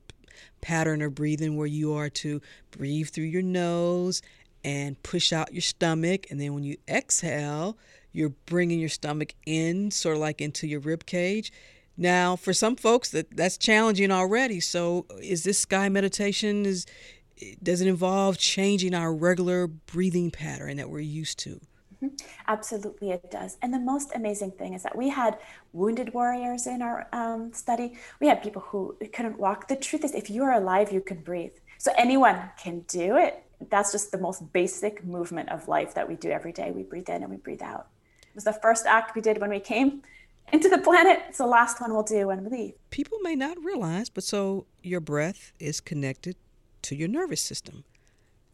[0.60, 4.20] pattern of breathing where you are to breathe through your nose
[4.64, 6.26] and push out your stomach.
[6.28, 7.78] And then when you exhale,
[8.10, 11.52] you're bringing your stomach in, sort of like into your rib cage.
[11.96, 14.60] Now, for some folks, that that's challenging already.
[14.60, 16.86] So, is this sky meditation is
[17.62, 21.60] does it involve changing our regular breathing pattern that we're used to?
[22.02, 22.14] Mm-hmm.
[22.46, 23.58] Absolutely, it does.
[23.60, 25.38] And the most amazing thing is that we had
[25.72, 27.98] wounded warriors in our um, study.
[28.20, 29.68] We had people who couldn't walk.
[29.68, 31.54] The truth is, if you're alive, you can breathe.
[31.78, 33.42] So anyone can do it.
[33.70, 36.70] That's just the most basic movement of life that we do every day.
[36.70, 37.88] We breathe in and we breathe out.
[38.22, 40.02] It was the first act we did when we came
[40.52, 41.20] into the planet.
[41.28, 42.74] It's the last one we'll do when we leave.
[42.90, 46.36] People may not realize, but so your breath is connected
[46.82, 47.84] to your nervous system.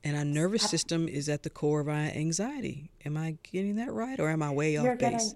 [0.03, 2.91] And our nervous system is at the core of our anxiety.
[3.07, 5.35] Am I getting that right, or am I way you're off base?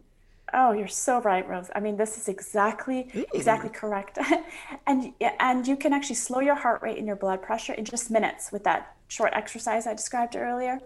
[0.53, 1.71] Oh, you're so right, Rose.
[1.75, 3.25] I mean, this is exactly Ooh.
[3.35, 4.19] exactly correct.
[4.87, 8.11] and and you can actually slow your heart rate and your blood pressure in just
[8.11, 10.81] minutes with that short exercise I described earlier.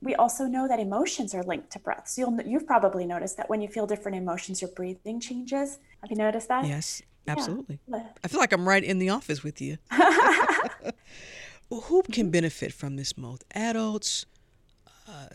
[0.00, 2.08] We also know that emotions are linked to breath.
[2.08, 5.80] So you'll, you've probably noticed that when you feel different emotions, your breathing changes.
[6.02, 6.64] Have you noticed that?
[6.64, 7.80] Yes, absolutely.
[7.88, 8.06] Yeah.
[8.22, 9.78] I feel like I'm right in the office with you.
[11.70, 13.44] who can benefit from this most?
[13.54, 14.26] Adults,
[15.08, 15.28] uh,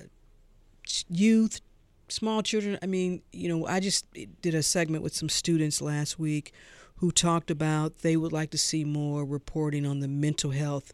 [1.08, 1.62] youth,
[2.08, 2.78] small children.
[2.82, 4.06] I mean, you know, I just
[4.41, 6.54] did a segment with some students last week
[6.98, 10.93] who talked about they would like to see more reporting on the mental health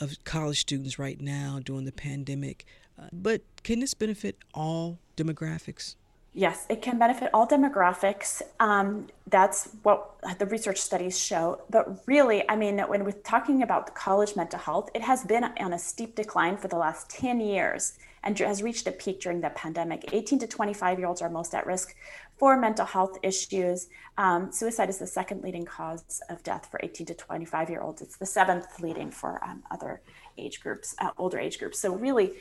[0.00, 2.64] of college students right now during the pandemic.
[2.98, 5.96] Uh, but can this benefit all demographics?
[6.32, 8.40] Yes, it can benefit all demographics.
[8.60, 11.60] Um, that's what the research studies show.
[11.68, 15.72] But really, I mean, when we're talking about college mental health, it has been on
[15.72, 19.50] a steep decline for the last 10 years and has reached a peak during the
[19.50, 20.12] pandemic.
[20.12, 21.96] 18 to 25 year olds are most at risk
[22.38, 23.88] for mental health issues.
[24.16, 28.02] Um, suicide is the second leading cause of death for 18 to 25 year olds.
[28.02, 30.00] It's the seventh leading for um, other
[30.38, 31.78] age groups, uh, older age groups.
[31.80, 32.32] So, really,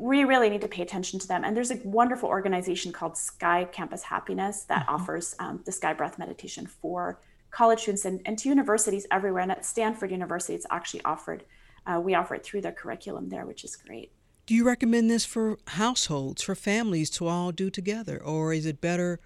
[0.00, 1.44] we really need to pay attention to them.
[1.44, 4.94] And there's a wonderful organization called Sky Campus Happiness that mm-hmm.
[4.94, 9.42] offers um, the Sky Breath meditation for college students and, and, to universities everywhere.
[9.42, 11.44] And at Stanford University, it's actually offered.
[11.86, 14.12] Uh, we offer it through their curriculum there, which is great.
[14.46, 18.80] Do you recommend this for households, for families to all do together, or is it
[18.80, 19.20] better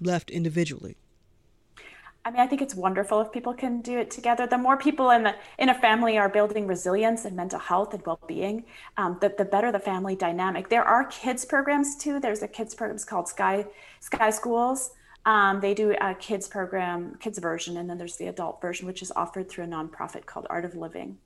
[0.00, 0.96] left individually?
[2.24, 4.46] I mean, I think it's wonderful if people can do it together.
[4.46, 8.04] The more people in the in a family are building resilience and mental health and
[8.04, 8.64] well-being,
[8.98, 10.68] um, the, the better the family dynamic.
[10.68, 12.20] There are kids programs too.
[12.20, 13.64] There's a kids programs called Sky
[14.00, 14.90] Sky Schools.
[15.24, 19.02] Um, they do a kids program, kids version, and then there's the adult version, which
[19.02, 21.18] is offered through a nonprofit called Art of Living.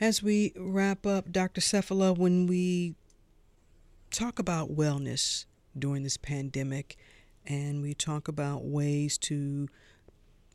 [0.00, 1.60] As we wrap up, Dr.
[1.60, 2.94] Seppälä, when we
[4.10, 6.96] talk about wellness during this pandemic
[7.48, 9.68] and we talk about ways to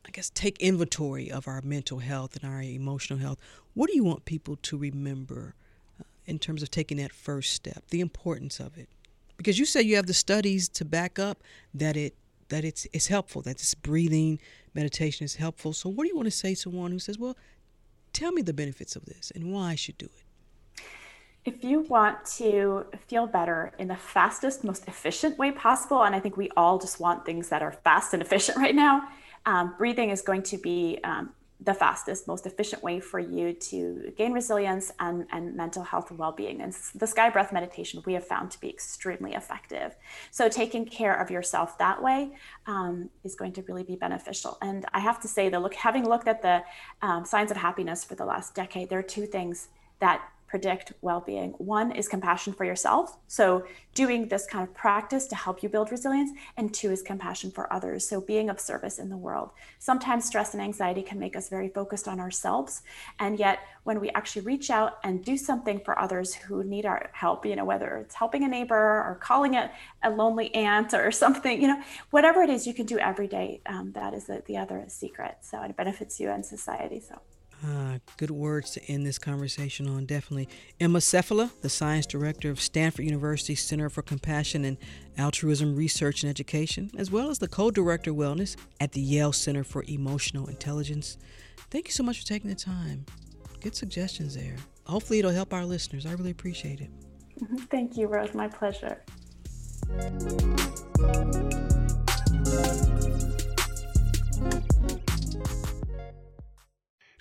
[0.06, 3.38] I guess take inventory of our mental health and our emotional health.
[3.72, 5.54] What do you want people to remember
[5.98, 8.88] uh, in terms of taking that first step, the importance of it?
[9.38, 12.14] Because you say you have the studies to back up that it
[12.50, 14.38] that it's it's helpful, that this breathing
[14.74, 15.72] meditation is helpful.
[15.72, 17.36] So what do you want to say to one who says, "Well,
[18.12, 20.23] tell me the benefits of this and why I should do it?"
[21.44, 26.20] If you want to feel better in the fastest, most efficient way possible, and I
[26.20, 29.08] think we all just want things that are fast and efficient right now,
[29.46, 34.12] um, breathing is going to be um, the fastest, most efficient way for you to
[34.16, 36.62] gain resilience and, and mental health and well being.
[36.62, 39.94] And the Sky Breath meditation we have found to be extremely effective.
[40.30, 42.32] So, taking care of yourself that way
[42.66, 44.58] um, is going to really be beneficial.
[44.62, 46.64] And I have to say, that look, having looked at the
[47.02, 49.68] um, signs of happiness for the last decade, there are two things
[50.00, 50.22] that
[50.54, 51.50] predict well being.
[51.58, 53.18] One is compassion for yourself.
[53.26, 56.30] So, doing this kind of practice to help you build resilience.
[56.56, 58.08] And two is compassion for others.
[58.08, 59.50] So, being of service in the world.
[59.80, 62.82] Sometimes stress and anxiety can make us very focused on ourselves.
[63.18, 67.10] And yet, when we actually reach out and do something for others who need our
[67.12, 69.72] help, you know, whether it's helping a neighbor or calling it
[70.04, 73.60] a lonely aunt or something, you know, whatever it is you can do every day,
[73.66, 75.38] um, that is the, the other secret.
[75.40, 77.00] So, it benefits you and society.
[77.00, 77.18] So,
[77.66, 80.48] Ah, good words to end this conversation on, definitely.
[80.80, 84.76] Emma Seppälä, the science director of Stanford University Center for Compassion and
[85.16, 89.32] Altruism Research and Education, as well as the co director of wellness at the Yale
[89.32, 91.16] Center for Emotional Intelligence.
[91.70, 93.06] Thank you so much for taking the time.
[93.60, 94.56] Good suggestions there.
[94.86, 96.04] Hopefully, it'll help our listeners.
[96.04, 96.90] I really appreciate it.
[97.70, 98.34] Thank you, Rose.
[98.34, 99.00] My pleasure.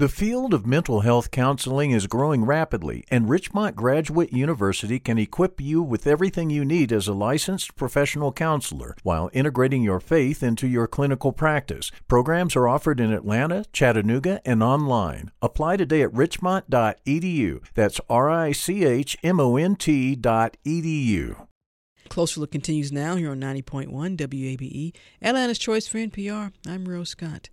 [0.00, 5.60] The field of mental health counseling is growing rapidly, and Richmont Graduate University can equip
[5.60, 10.66] you with everything you need as a licensed professional counselor while integrating your faith into
[10.66, 11.90] your clinical practice.
[12.08, 15.32] Programs are offered in Atlanta, Chattanooga, and online.
[15.42, 17.60] Apply today at richmont.edu.
[17.74, 21.46] That's R I C H M O N T.edu.
[22.08, 26.52] Closer Look continues now here on 90.1 WABE, Atlanta's Choice for NPR.
[26.66, 27.50] I'm Rose Scott.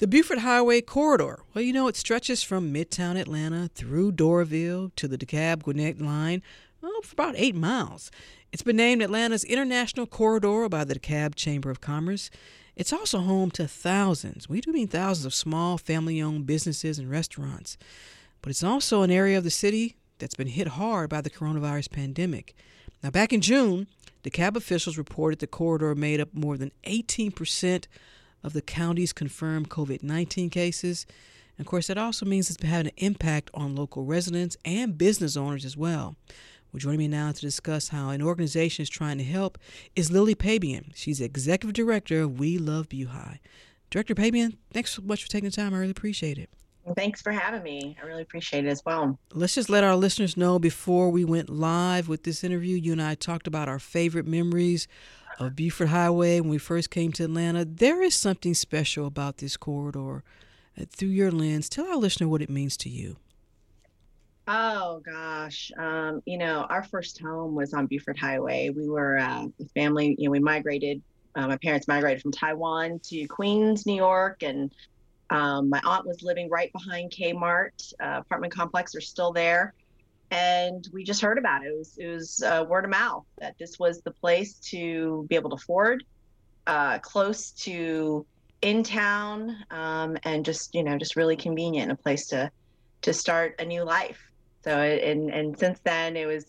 [0.00, 1.40] The Buford Highway Corridor.
[1.52, 6.42] Well, you know, it stretches from Midtown Atlanta through Doraville to the DeKalb Gwinnett line
[6.80, 8.10] well, for about eight miles.
[8.50, 12.30] It's been named Atlanta's International Corridor by the DeKalb Chamber of Commerce.
[12.76, 17.10] It's also home to thousands, we do mean thousands of small family owned businesses and
[17.10, 17.76] restaurants.
[18.40, 21.90] But it's also an area of the city that's been hit hard by the coronavirus
[21.90, 22.54] pandemic.
[23.02, 23.86] Now, back in June,
[24.24, 27.84] DeKalb officials reported the corridor made up more than 18%
[28.42, 31.06] of the county's confirmed COVID 19 cases.
[31.56, 34.96] And of course, that also means it's been having an impact on local residents and
[34.96, 36.16] business owners as well.
[36.72, 39.58] Well, joining me now to discuss how an organization is trying to help
[39.96, 40.92] is Lily Pabian.
[40.94, 43.40] She's executive director of We Love Buhi.
[43.90, 45.74] Director Pabian, thanks so much for taking the time.
[45.74, 46.48] I really appreciate it.
[46.96, 47.96] Thanks for having me.
[48.00, 49.18] I really appreciate it as well.
[49.32, 53.02] Let's just let our listeners know before we went live with this interview, you and
[53.02, 54.88] I talked about our favorite memories
[55.40, 57.64] of Buford Highway when we first came to Atlanta.
[57.64, 60.22] There is something special about this corridor.
[60.78, 63.16] Uh, through your lens, tell our listener what it means to you.
[64.46, 68.70] Oh gosh, um, you know, our first home was on Buford Highway.
[68.70, 70.14] We were uh, a family.
[70.18, 71.02] You know, we migrated.
[71.34, 74.72] Uh, my parents migrated from Taiwan to Queens, New York, and
[75.30, 77.92] um, my aunt was living right behind Kmart.
[78.02, 79.72] Uh, apartment complex are still there
[80.30, 81.68] and we just heard about it.
[81.68, 85.34] It was, it was uh, word of mouth that this was the place to be
[85.34, 86.04] able to afford,
[86.66, 88.24] uh, close to
[88.62, 92.50] in town, um, and just you know just really convenient, a place to
[93.02, 94.20] to start a new life.
[94.62, 96.46] So and and since then it was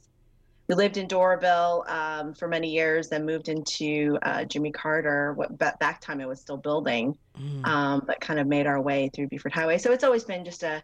[0.67, 5.33] we lived in Doraville um, for many years, then moved into uh, Jimmy Carter.
[5.33, 7.65] What back time it was still building, mm.
[7.65, 9.79] um, but kind of made our way through Buford Highway.
[9.79, 10.81] So it's always been just a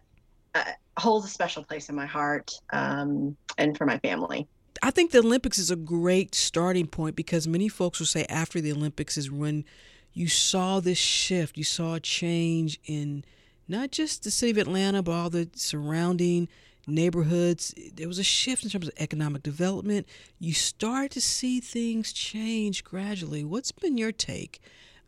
[0.54, 0.64] uh,
[0.98, 4.46] holds a special place in my heart um, and for my family.
[4.82, 8.60] I think the Olympics is a great starting point because many folks will say after
[8.60, 9.64] the Olympics is when
[10.12, 13.24] you saw this shift, you saw a change in
[13.66, 16.48] not just the city of Atlanta, but all the surrounding
[16.86, 17.74] neighborhoods.
[17.94, 20.08] There was a shift in terms of economic development.
[20.38, 23.44] You start to see things change gradually.
[23.44, 24.60] What's been your take,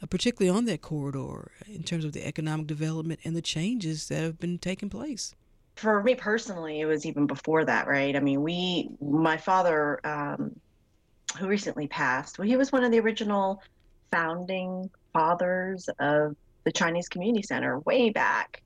[0.02, 4.20] uh, particularly on that corridor, in terms of the economic development and the changes that
[4.20, 5.34] have been taking place?
[5.80, 8.14] for me personally, it was even before that, right?
[8.14, 10.54] I mean, we, my father, um,
[11.38, 13.62] who recently passed, well, he was one of the original
[14.10, 18.62] founding fathers of the Chinese Community Center way back.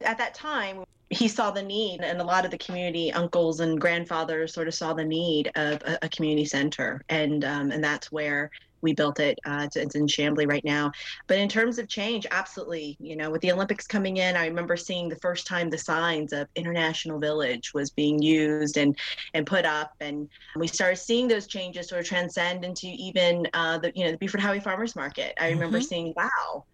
[0.00, 3.80] At that time, he saw the need, and a lot of the community uncles and
[3.80, 8.10] grandfathers sort of saw the need of a, a community center, and um, and that's
[8.10, 8.50] where
[8.86, 9.36] we built it.
[9.44, 10.92] Uh, it's, it's, in Chamblee right now.
[11.26, 12.96] But in terms of change, absolutely.
[13.00, 16.32] You know, with the Olympics coming in, I remember seeing the first time the signs
[16.32, 18.96] of International Village was being used and
[19.34, 23.78] and put up, and we started seeing those changes sort of transcend into even uh,
[23.78, 25.34] the you know the Buford Highway Farmers Market.
[25.40, 25.86] I remember mm-hmm.
[25.86, 26.64] seeing, wow,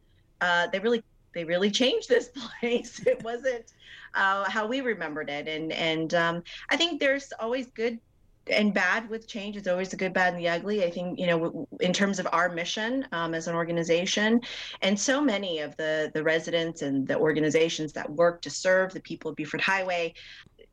[0.42, 1.02] uh, they really
[1.34, 2.28] they really changed this
[2.60, 3.00] place.
[3.06, 3.72] it wasn't
[4.14, 7.98] uh, how we remembered it, and and um, I think there's always good
[8.48, 10.84] and bad with change it's always the good bad and the ugly.
[10.84, 14.40] I think you know in terms of our mission um, as an organization
[14.80, 19.00] and so many of the the residents and the organizations that work to serve the
[19.00, 20.14] people of buford highway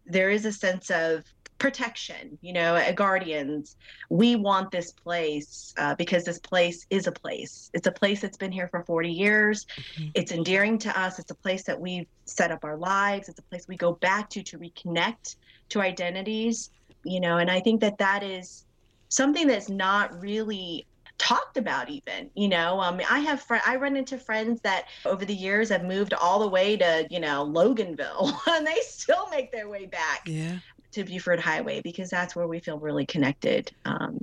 [0.06, 1.24] there is a sense of
[1.60, 3.76] protection you know at guardians.
[4.10, 7.70] We want this place uh, because this place is a place.
[7.74, 9.66] It's a place that's been here for 40 years.
[9.66, 10.10] Mm-hmm.
[10.16, 11.20] it's endearing to us.
[11.20, 13.30] It's a place that we've set up our lives.
[13.30, 15.36] It's a place we go back to to reconnect
[15.70, 16.72] to identities
[17.04, 18.66] you know and i think that that is
[19.10, 20.86] something that's not really
[21.18, 25.26] talked about even you know um, i have fr- i run into friends that over
[25.26, 29.52] the years have moved all the way to you know loganville and they still make
[29.52, 30.58] their way back yeah.
[30.92, 34.18] to buford highway because that's where we feel really connected um,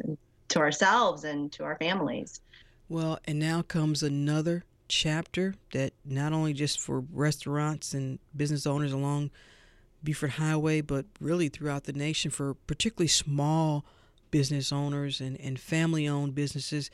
[0.49, 2.41] to ourselves and to our families
[2.89, 8.93] well and now comes another chapter that not only just for restaurants and business owners
[8.93, 9.31] along
[10.07, 13.85] Buford Highway, but really throughout the nation for particularly small
[14.31, 16.91] business owners and, and family owned businesses.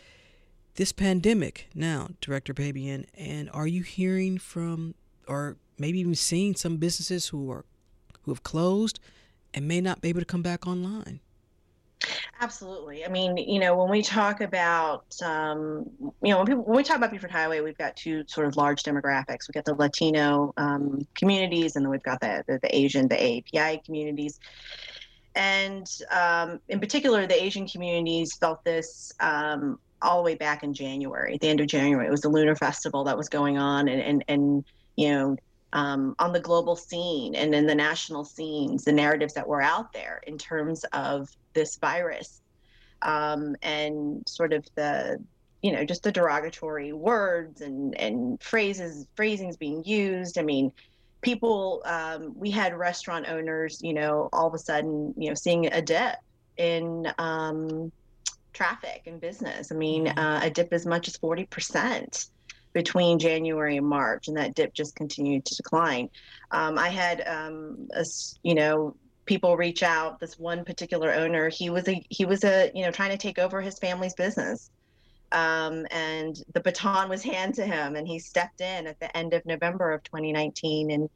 [0.74, 4.94] This pandemic now, Director Pabian, and are you hearing from
[5.28, 7.64] or maybe even seeing some businesses who are
[8.22, 8.98] who have closed
[9.52, 11.20] and may not be able to come back online?
[12.42, 13.04] Absolutely.
[13.04, 16.82] I mean, you know, when we talk about, um, you know, when, people, when we
[16.82, 19.46] talk about Buford Highway, we've got two sort of large demographics.
[19.46, 23.14] We've got the Latino um, communities, and then we've got the, the, the Asian, the
[23.14, 24.40] AAPI communities.
[25.36, 30.74] And um, in particular, the Asian communities felt this um, all the way back in
[30.74, 32.08] January, the end of January.
[32.08, 34.64] It was the Lunar Festival that was going on, and, and, and
[34.96, 35.36] you know,
[35.72, 39.92] um, on the global scene and in the national scenes, the narratives that were out
[39.92, 42.42] there in terms of this virus
[43.02, 45.18] um, and sort of the,
[45.62, 50.38] you know, just the derogatory words and, and phrases, phrasings being used.
[50.38, 50.72] I mean,
[51.22, 55.66] people, um, we had restaurant owners, you know, all of a sudden, you know, seeing
[55.66, 56.16] a dip
[56.58, 57.90] in um,
[58.52, 59.72] traffic and business.
[59.72, 62.28] I mean, uh, a dip as much as 40%
[62.72, 66.08] between January and March, and that dip just continued to decline.
[66.50, 68.04] Um, I had, um, a,
[68.42, 68.96] you know,
[69.26, 70.20] people reach out.
[70.20, 73.38] This one particular owner, he was a he was a you know trying to take
[73.38, 74.70] over his family's business,
[75.32, 79.34] um, and the baton was handed to him, and he stepped in at the end
[79.34, 81.10] of November of 2019, and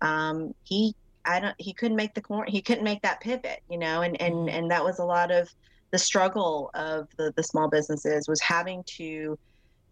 [0.00, 0.94] um, he
[1.24, 4.20] I don't he couldn't make the corner he couldn't make that pivot, you know, and
[4.20, 5.48] and and that was a lot of
[5.90, 9.38] the struggle of the the small businesses was having to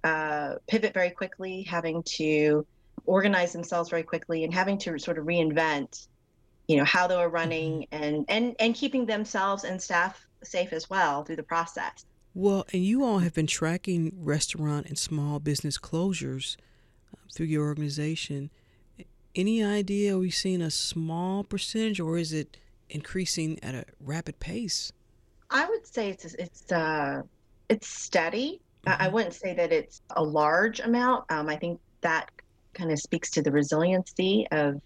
[0.04, 2.66] uh, pivot very quickly, having to
[3.06, 6.08] organize themselves very quickly, and having to sort of reinvent,
[6.68, 8.02] you know, how they were running Mm-hmm.
[8.04, 12.04] and and and keeping themselves and staff safe as well through the process.
[12.34, 16.56] Well, and you all have been tracking restaurant and small business closures
[17.12, 18.50] uh, through your organization.
[19.34, 20.16] Any idea?
[20.16, 22.56] Are we seeing a small percentage, or is it
[22.88, 24.92] increasing at a rapid pace?
[25.50, 27.22] I would say it's it's uh,
[27.68, 28.60] it's steady.
[28.86, 31.30] I I wouldn't say that it's a large amount.
[31.30, 32.30] Um, I think that
[32.74, 34.80] kind of speaks to the resiliency of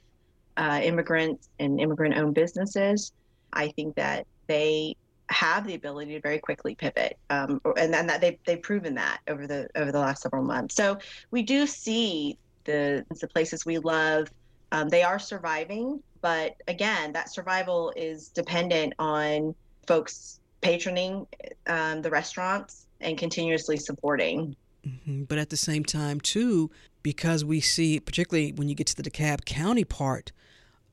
[0.57, 3.13] uh, immigrants and immigrant-owned businesses.
[3.53, 4.97] I think that they
[5.29, 9.21] have the ability to very quickly pivot, um, and then that they've they've proven that
[9.29, 10.75] over the over the last several months.
[10.75, 10.99] So
[11.31, 14.29] we do see the the places we love.
[14.73, 19.55] Um, they are surviving, but again, that survival is dependent on
[19.87, 21.27] folks patroning
[21.67, 24.57] um, the restaurants and continuously supporting.
[24.87, 25.27] Mhm.
[25.29, 26.71] But at the same time, too,
[27.03, 30.33] because we see, particularly when you get to the DeKalb County part,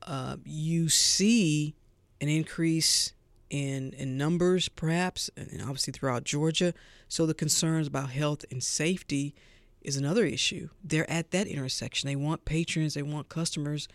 [0.02, 1.74] uh, you see
[2.20, 3.12] an increase
[3.50, 6.74] in in numbers, perhaps, and obviously throughout Georgia.
[7.08, 9.34] So the concerns about health and safety
[9.80, 10.70] is another issue.
[10.82, 12.08] They're at that intersection.
[12.08, 13.86] They want patrons, they want customers,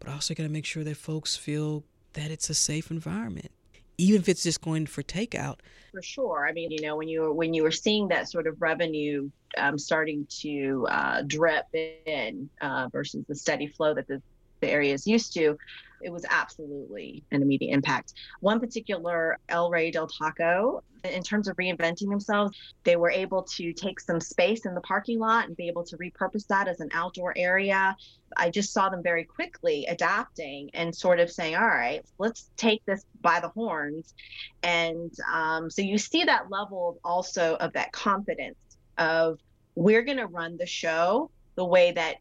[0.00, 3.50] but also got to make sure that folks feel that it's a safe environment,
[3.98, 5.56] even if it's just going for takeout.
[5.92, 6.46] For sure.
[6.46, 9.30] I mean, you know, when you were when you were seeing that sort of revenue
[9.56, 14.20] um, starting to uh, drip in uh, versus the steady flow that the,
[14.60, 15.56] the area is used to,
[16.02, 18.14] it was absolutely an immediate impact.
[18.40, 23.72] One particular El Rey del Taco, in terms of reinventing themselves, they were able to
[23.72, 26.88] take some space in the parking lot and be able to repurpose that as an
[26.92, 27.96] outdoor area.
[28.36, 32.84] I just saw them very quickly adapting and sort of saying, all right, let's take
[32.86, 34.14] this by the horns.
[34.62, 38.56] And um, so you see that level also of that confidence
[38.98, 39.38] of
[39.74, 42.16] we're going to run the show the way that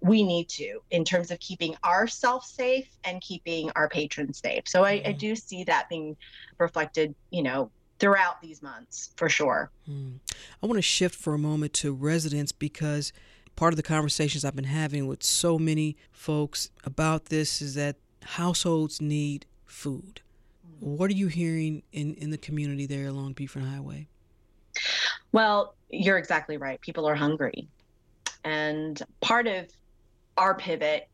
[0.00, 4.64] we need to in terms of keeping ourselves safe and keeping our patrons safe.
[4.66, 6.16] So I, I do see that being
[6.58, 9.70] reflected, you know, throughout these months for sure.
[9.86, 10.16] Hmm.
[10.62, 13.12] I want to shift for a moment to residents because
[13.56, 17.96] part of the conversations I've been having with so many folks about this is that
[18.22, 20.20] households need food.
[20.80, 24.08] What are you hearing in, in the community there along Buford Highway?
[25.32, 26.80] Well, you're exactly right.
[26.80, 27.68] People are hungry.
[28.44, 29.68] And part of
[30.36, 31.08] our pivot,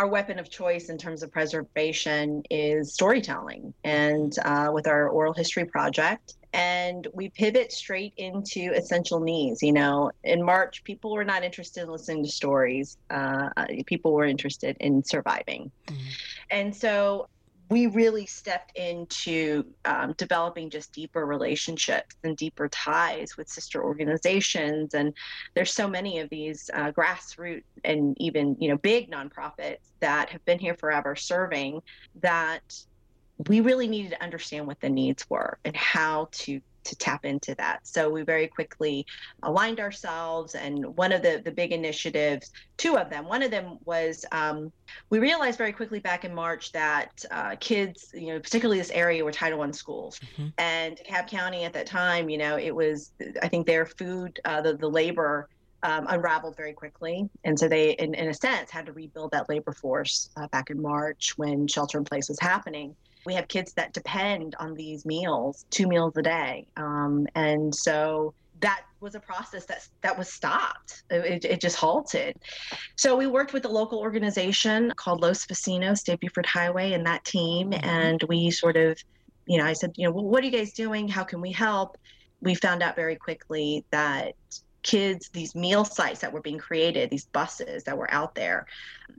[0.00, 5.34] our weapon of choice in terms of preservation is storytelling, and uh, with our oral
[5.34, 6.36] history project.
[6.54, 9.62] And we pivot straight into essential needs.
[9.62, 13.50] You know, in March, people were not interested in listening to stories, uh,
[13.84, 15.70] people were interested in surviving.
[16.50, 17.28] And so
[17.70, 24.94] we really stepped into um, developing just deeper relationships and deeper ties with sister organizations.
[24.94, 25.14] And
[25.54, 30.44] there's so many of these uh, grassroots and even you know big nonprofits that have
[30.44, 31.80] been here forever serving
[32.20, 32.74] that
[33.48, 37.54] we really needed to understand what the needs were and how to to tap into
[37.56, 37.86] that.
[37.86, 39.06] So we very quickly
[39.42, 40.54] aligned ourselves.
[40.54, 44.72] And one of the, the big initiatives, two of them, one of them was um,
[45.10, 49.24] we realized very quickly back in March that uh, kids, you know, particularly this area
[49.24, 50.18] were Title I schools.
[50.18, 50.48] Mm-hmm.
[50.58, 53.12] And Cobb County at that time, you know, it was,
[53.42, 55.48] I think their food, uh, the, the labor,
[55.82, 57.28] um, unraveled very quickly.
[57.44, 60.68] And so they, in, in a sense, had to rebuild that labor force uh, back
[60.68, 62.94] in March when shelter in place was happening
[63.26, 66.66] we have kids that depend on these meals, two meals a day.
[66.76, 71.02] Um, and so that was a process that that was stopped.
[71.10, 72.36] It, it, just halted.
[72.96, 77.24] So we worked with a local organization called Los Vecinos, State Buford Highway, and that
[77.24, 77.84] team, mm-hmm.
[77.84, 78.98] and we sort of,
[79.46, 81.08] you know, I said, you know, well, what are you guys doing?
[81.08, 81.96] How can we help?
[82.42, 84.34] We found out very quickly that
[84.82, 88.66] kids these meal sites that were being created these buses that were out there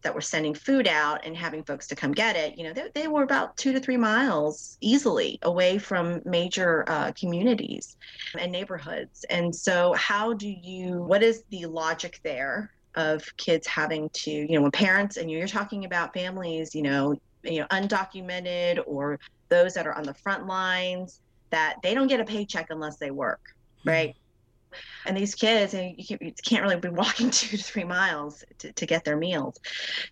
[0.04, 2.90] that were sending food out and having folks to come get it you know they,
[2.94, 7.98] they were about two to three miles easily away from major uh, communities
[8.38, 9.26] and neighborhoods.
[9.30, 14.54] And so how do you what is the logic there of kids having to you
[14.56, 19.74] know when parents and you're talking about families you know you know undocumented or those
[19.74, 23.40] that are on the front lines that they don't get a paycheck unless they work
[23.86, 24.14] right
[25.06, 28.86] and these kids, and you can't really be walking two to three miles to, to
[28.86, 29.60] get their meals.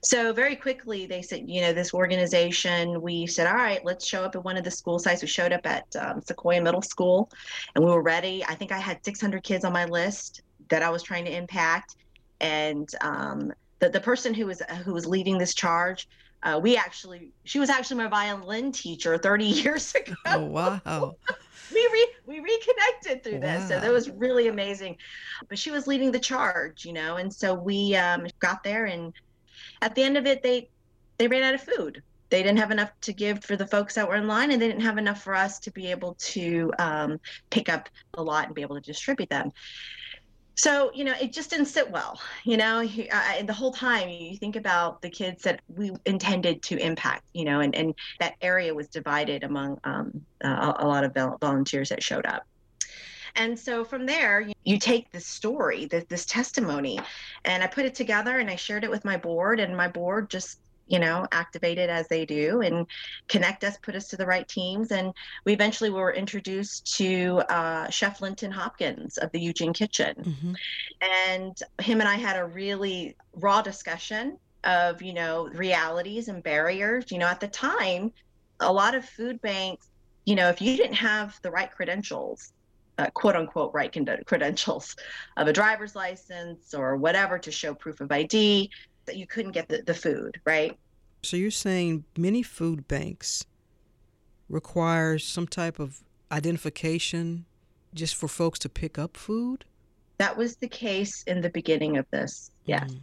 [0.04, 4.24] So very quickly, they said, you know, this organization, we said, all right, let's show
[4.24, 5.22] up at one of the school sites.
[5.22, 7.30] We showed up at um, Sequoyah Middle School,
[7.76, 8.44] and we were ready.
[8.48, 11.96] I think I had 600 kids on my list that I was trying to impact,
[12.42, 16.08] and um, the the person who was who was leading this charge.
[16.42, 20.14] Uh, we actually, she was actually my violin teacher 30 years ago.
[20.26, 21.16] Oh, wow.
[21.74, 24.98] We re- we reconnected through this, so that was really amazing.
[25.48, 29.14] But she was leading the charge, you know, and so we um, got there, and
[29.82, 30.70] at the end of it, they
[31.18, 32.02] they ran out of food.
[32.30, 34.68] They didn't have enough to give for the folks that were in line, and they
[34.68, 38.56] didn't have enough for us to be able to um, pick up a lot and
[38.56, 39.52] be able to distribute them
[40.60, 44.36] so you know it just didn't sit well you know uh, the whole time you
[44.36, 48.74] think about the kids that we intended to impact you know and, and that area
[48.76, 50.12] was divided among um,
[50.44, 52.46] uh, a lot of volunteers that showed up.
[53.36, 57.00] And so from there you take this story this, this testimony
[57.46, 60.30] and i put it together and i shared it with my board and my board
[60.30, 60.60] just
[60.90, 62.88] you know, activated as they do and
[63.28, 64.92] connect us, put us to the right teams.
[64.92, 65.14] And
[65.46, 70.16] we eventually were introduced to uh, Chef Linton Hopkins of the Eugene Kitchen.
[70.18, 70.54] Mm-hmm.
[71.02, 77.12] And him and I had a really raw discussion of, you know, realities and barriers.
[77.12, 78.12] You know, at the time,
[78.60, 79.88] a lot of food banks,
[80.26, 82.52] you know, if you didn't have the right credentials,
[82.98, 84.96] uh, quote unquote right credentials
[85.38, 88.70] of a driver's license or whatever to show proof of ID,
[89.10, 90.78] that you couldn't get the, the food, right?
[91.24, 93.46] So you're saying many food banks
[94.48, 96.02] require some type of
[96.32, 97.46] identification
[97.94, 99.66] just for folks to pick up food?
[100.18, 102.92] That was the case in the beginning of this, yes.
[102.92, 103.00] Mm.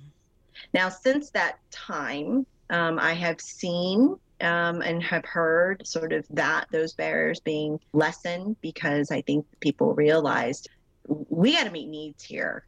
[0.72, 6.66] Now, since that time, um, I have seen um, and have heard sort of that
[6.70, 10.68] those barriers being lessened because I think people realized
[11.06, 12.66] we got to meet needs here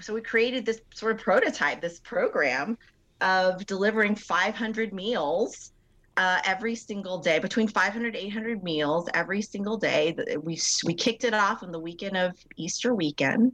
[0.00, 2.76] so we created this sort of prototype, this program
[3.20, 5.72] of delivering 500 meals
[6.16, 10.16] uh, every single day, between 500 800 meals every single day.
[10.42, 13.52] We we kicked it off on the weekend of Easter weekend,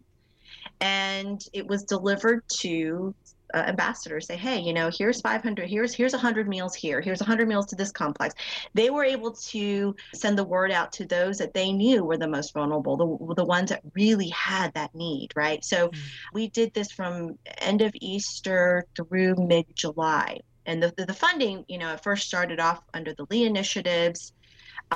[0.81, 3.15] and it was delivered to
[3.55, 7.49] uh, ambassadors say hey you know here's 500 here's here's 100 meals here here's 100
[7.49, 8.35] meals to this complex.
[8.75, 12.29] They were able to send the word out to those that they knew were the
[12.29, 15.65] most vulnerable the, the ones that really had that need right?
[15.65, 16.01] So mm-hmm.
[16.33, 21.65] we did this from end of easter through mid july and the, the, the funding
[21.69, 24.33] you know it first started off under the lee initiatives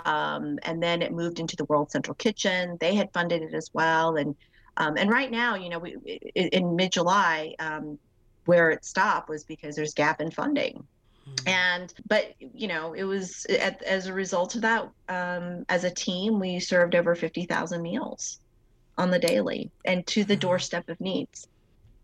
[0.05, 2.77] um, and then it moved into the world central kitchen.
[2.81, 4.17] They had funded it as well.
[4.17, 4.35] And
[4.77, 5.97] um, and right now, you know, we,
[6.35, 7.99] in mid July, um,
[8.47, 10.85] where it stopped was because there's gap in funding
[11.29, 11.49] mm-hmm.
[11.49, 15.91] and but you know it was at, as a result of that um, as a
[15.91, 18.41] team we served over 50000 meals
[18.97, 20.41] on the daily and to the mm-hmm.
[20.41, 21.49] doorstep of needs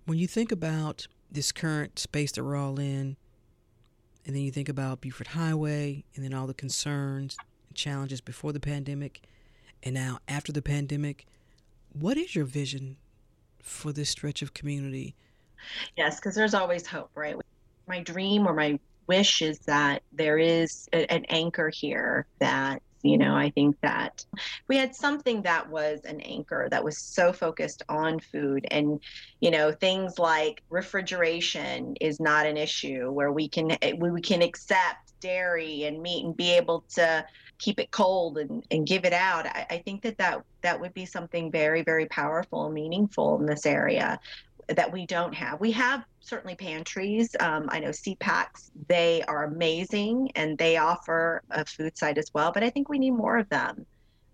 [0.07, 3.17] when you think about this current space that we're all in
[4.27, 7.37] and then you think about buford highway and then all the concerns
[7.69, 9.23] and challenges before the pandemic
[9.83, 11.27] and now after the pandemic
[11.93, 12.97] what is your vision
[13.63, 15.15] for this stretch of community
[15.97, 17.37] Yes, because there's always hope, right?
[17.87, 18.79] My dream or my
[19.11, 24.25] wish is that there is a, an anchor here that you know i think that
[24.69, 29.01] we had something that was an anchor that was so focused on food and
[29.41, 34.43] you know things like refrigeration is not an issue where we can eh, we can
[34.43, 37.25] accept dairy and meat and be able to
[37.59, 40.95] keep it cold and, and give it out I, I think that, that that would
[40.95, 44.19] be something very very powerful and meaningful in this area
[44.77, 45.61] that we don't have.
[45.61, 47.35] We have certainly pantries.
[47.41, 52.53] Um, I know CPACs, they are amazing and they offer a food site as well,
[52.53, 53.87] but I think we need more of them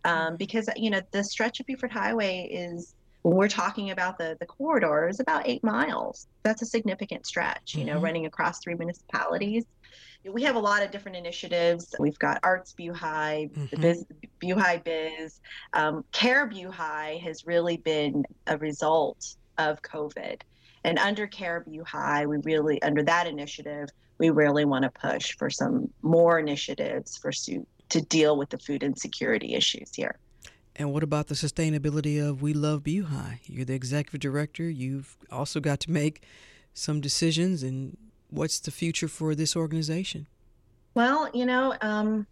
[0.04, 4.36] um, because, you know, the stretch of Buford Highway is, when we're talking about the,
[4.38, 6.28] the corridor, is about eight miles.
[6.42, 8.04] That's a significant stretch, you know, mm-hmm.
[8.04, 9.64] running across three municipalities.
[10.24, 11.94] We have a lot of different initiatives.
[11.98, 13.66] We've got Arts BuHi, mm-hmm.
[13.70, 14.06] the Biz,
[14.42, 15.40] BuHi Biz.
[15.72, 20.42] Um, Care BuHi has really been a result of COVID.
[20.84, 23.88] And under Care BuHi, we really, under that initiative,
[24.18, 27.32] we really want to push for some more initiatives for
[27.88, 30.16] to deal with the food insecurity issues here.
[30.74, 33.38] And what about the sustainability of We Love BuHi?
[33.46, 34.68] You're the executive director.
[34.68, 36.22] You've also got to make
[36.74, 37.62] some decisions.
[37.62, 37.96] And
[38.28, 40.26] what's the future for this organization?
[40.94, 42.26] Well, you know, um,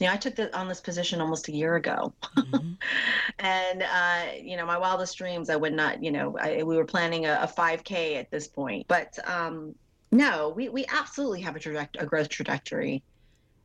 [0.00, 2.72] you know, I took the, on this position almost a year ago, mm-hmm.
[3.38, 6.84] and uh, you know, my wildest dreams, I would not, you know, I, we were
[6.84, 9.74] planning a, a 5K at this point, but um,
[10.12, 13.02] no, we we absolutely have a, traject- a growth trajectory,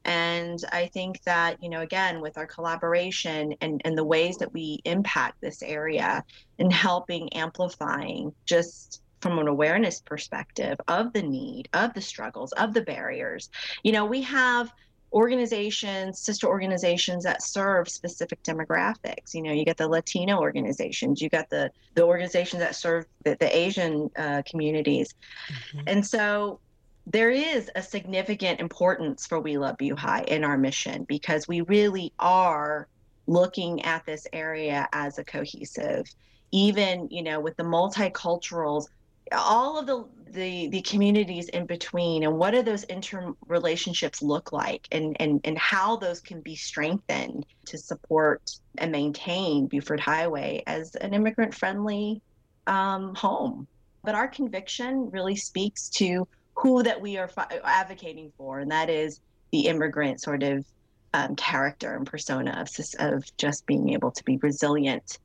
[0.05, 4.51] and I think that you know, again, with our collaboration and and the ways that
[4.53, 6.23] we impact this area
[6.57, 12.73] and helping amplifying just from an awareness perspective of the need, of the struggles, of
[12.73, 13.49] the barriers.
[13.81, 14.73] You know, we have
[15.13, 19.33] organizations, sister organizations that serve specific demographics.
[19.33, 23.37] You know, you get the Latino organizations, you got the the organizations that serve the,
[23.39, 25.13] the Asian uh, communities,
[25.47, 25.87] mm-hmm.
[25.87, 26.59] and so
[27.05, 32.13] there is a significant importance for We Love BuHi in our mission because we really
[32.17, 32.87] are
[33.27, 36.07] looking at this area as a cohesive.
[36.51, 38.87] Even you know, with the multiculturals
[39.31, 44.87] all of the the the communities in between and what do those interrelationships look like?
[44.91, 48.41] And and and how those can be strengthened to support
[48.77, 52.21] and maintain Buford Highway as an immigrant friendly
[52.67, 53.67] um, home.
[54.03, 58.89] But our conviction really speaks to who that we are fi- advocating for and that
[58.89, 59.19] is
[59.51, 60.65] the immigrant sort of
[61.13, 62.69] um, character and persona of,
[62.99, 65.19] of just being able to be resilient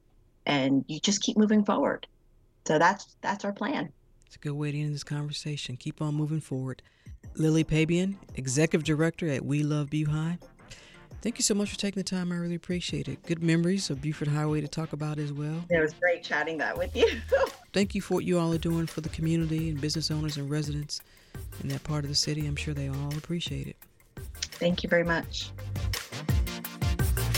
[0.46, 2.07] and you just keep moving forward
[2.67, 3.93] so that's that's our plan.
[4.27, 5.77] It's a good way to end this conversation.
[5.77, 6.83] Keep on moving forward.
[7.35, 10.39] Lily Pabian, Executive Director at We Love BuHi.
[11.21, 12.31] Thank you so much for taking the time.
[12.31, 13.25] I really appreciate it.
[13.25, 15.65] Good memories of Buford Highway to talk about as well.
[15.69, 17.09] It was great chatting that with you.
[17.73, 20.49] Thank you for what you all are doing for the community and business owners and
[20.49, 21.01] residents
[21.61, 22.47] in that part of the city.
[22.47, 23.77] I'm sure they all appreciate it.
[24.61, 25.51] Thank you very much.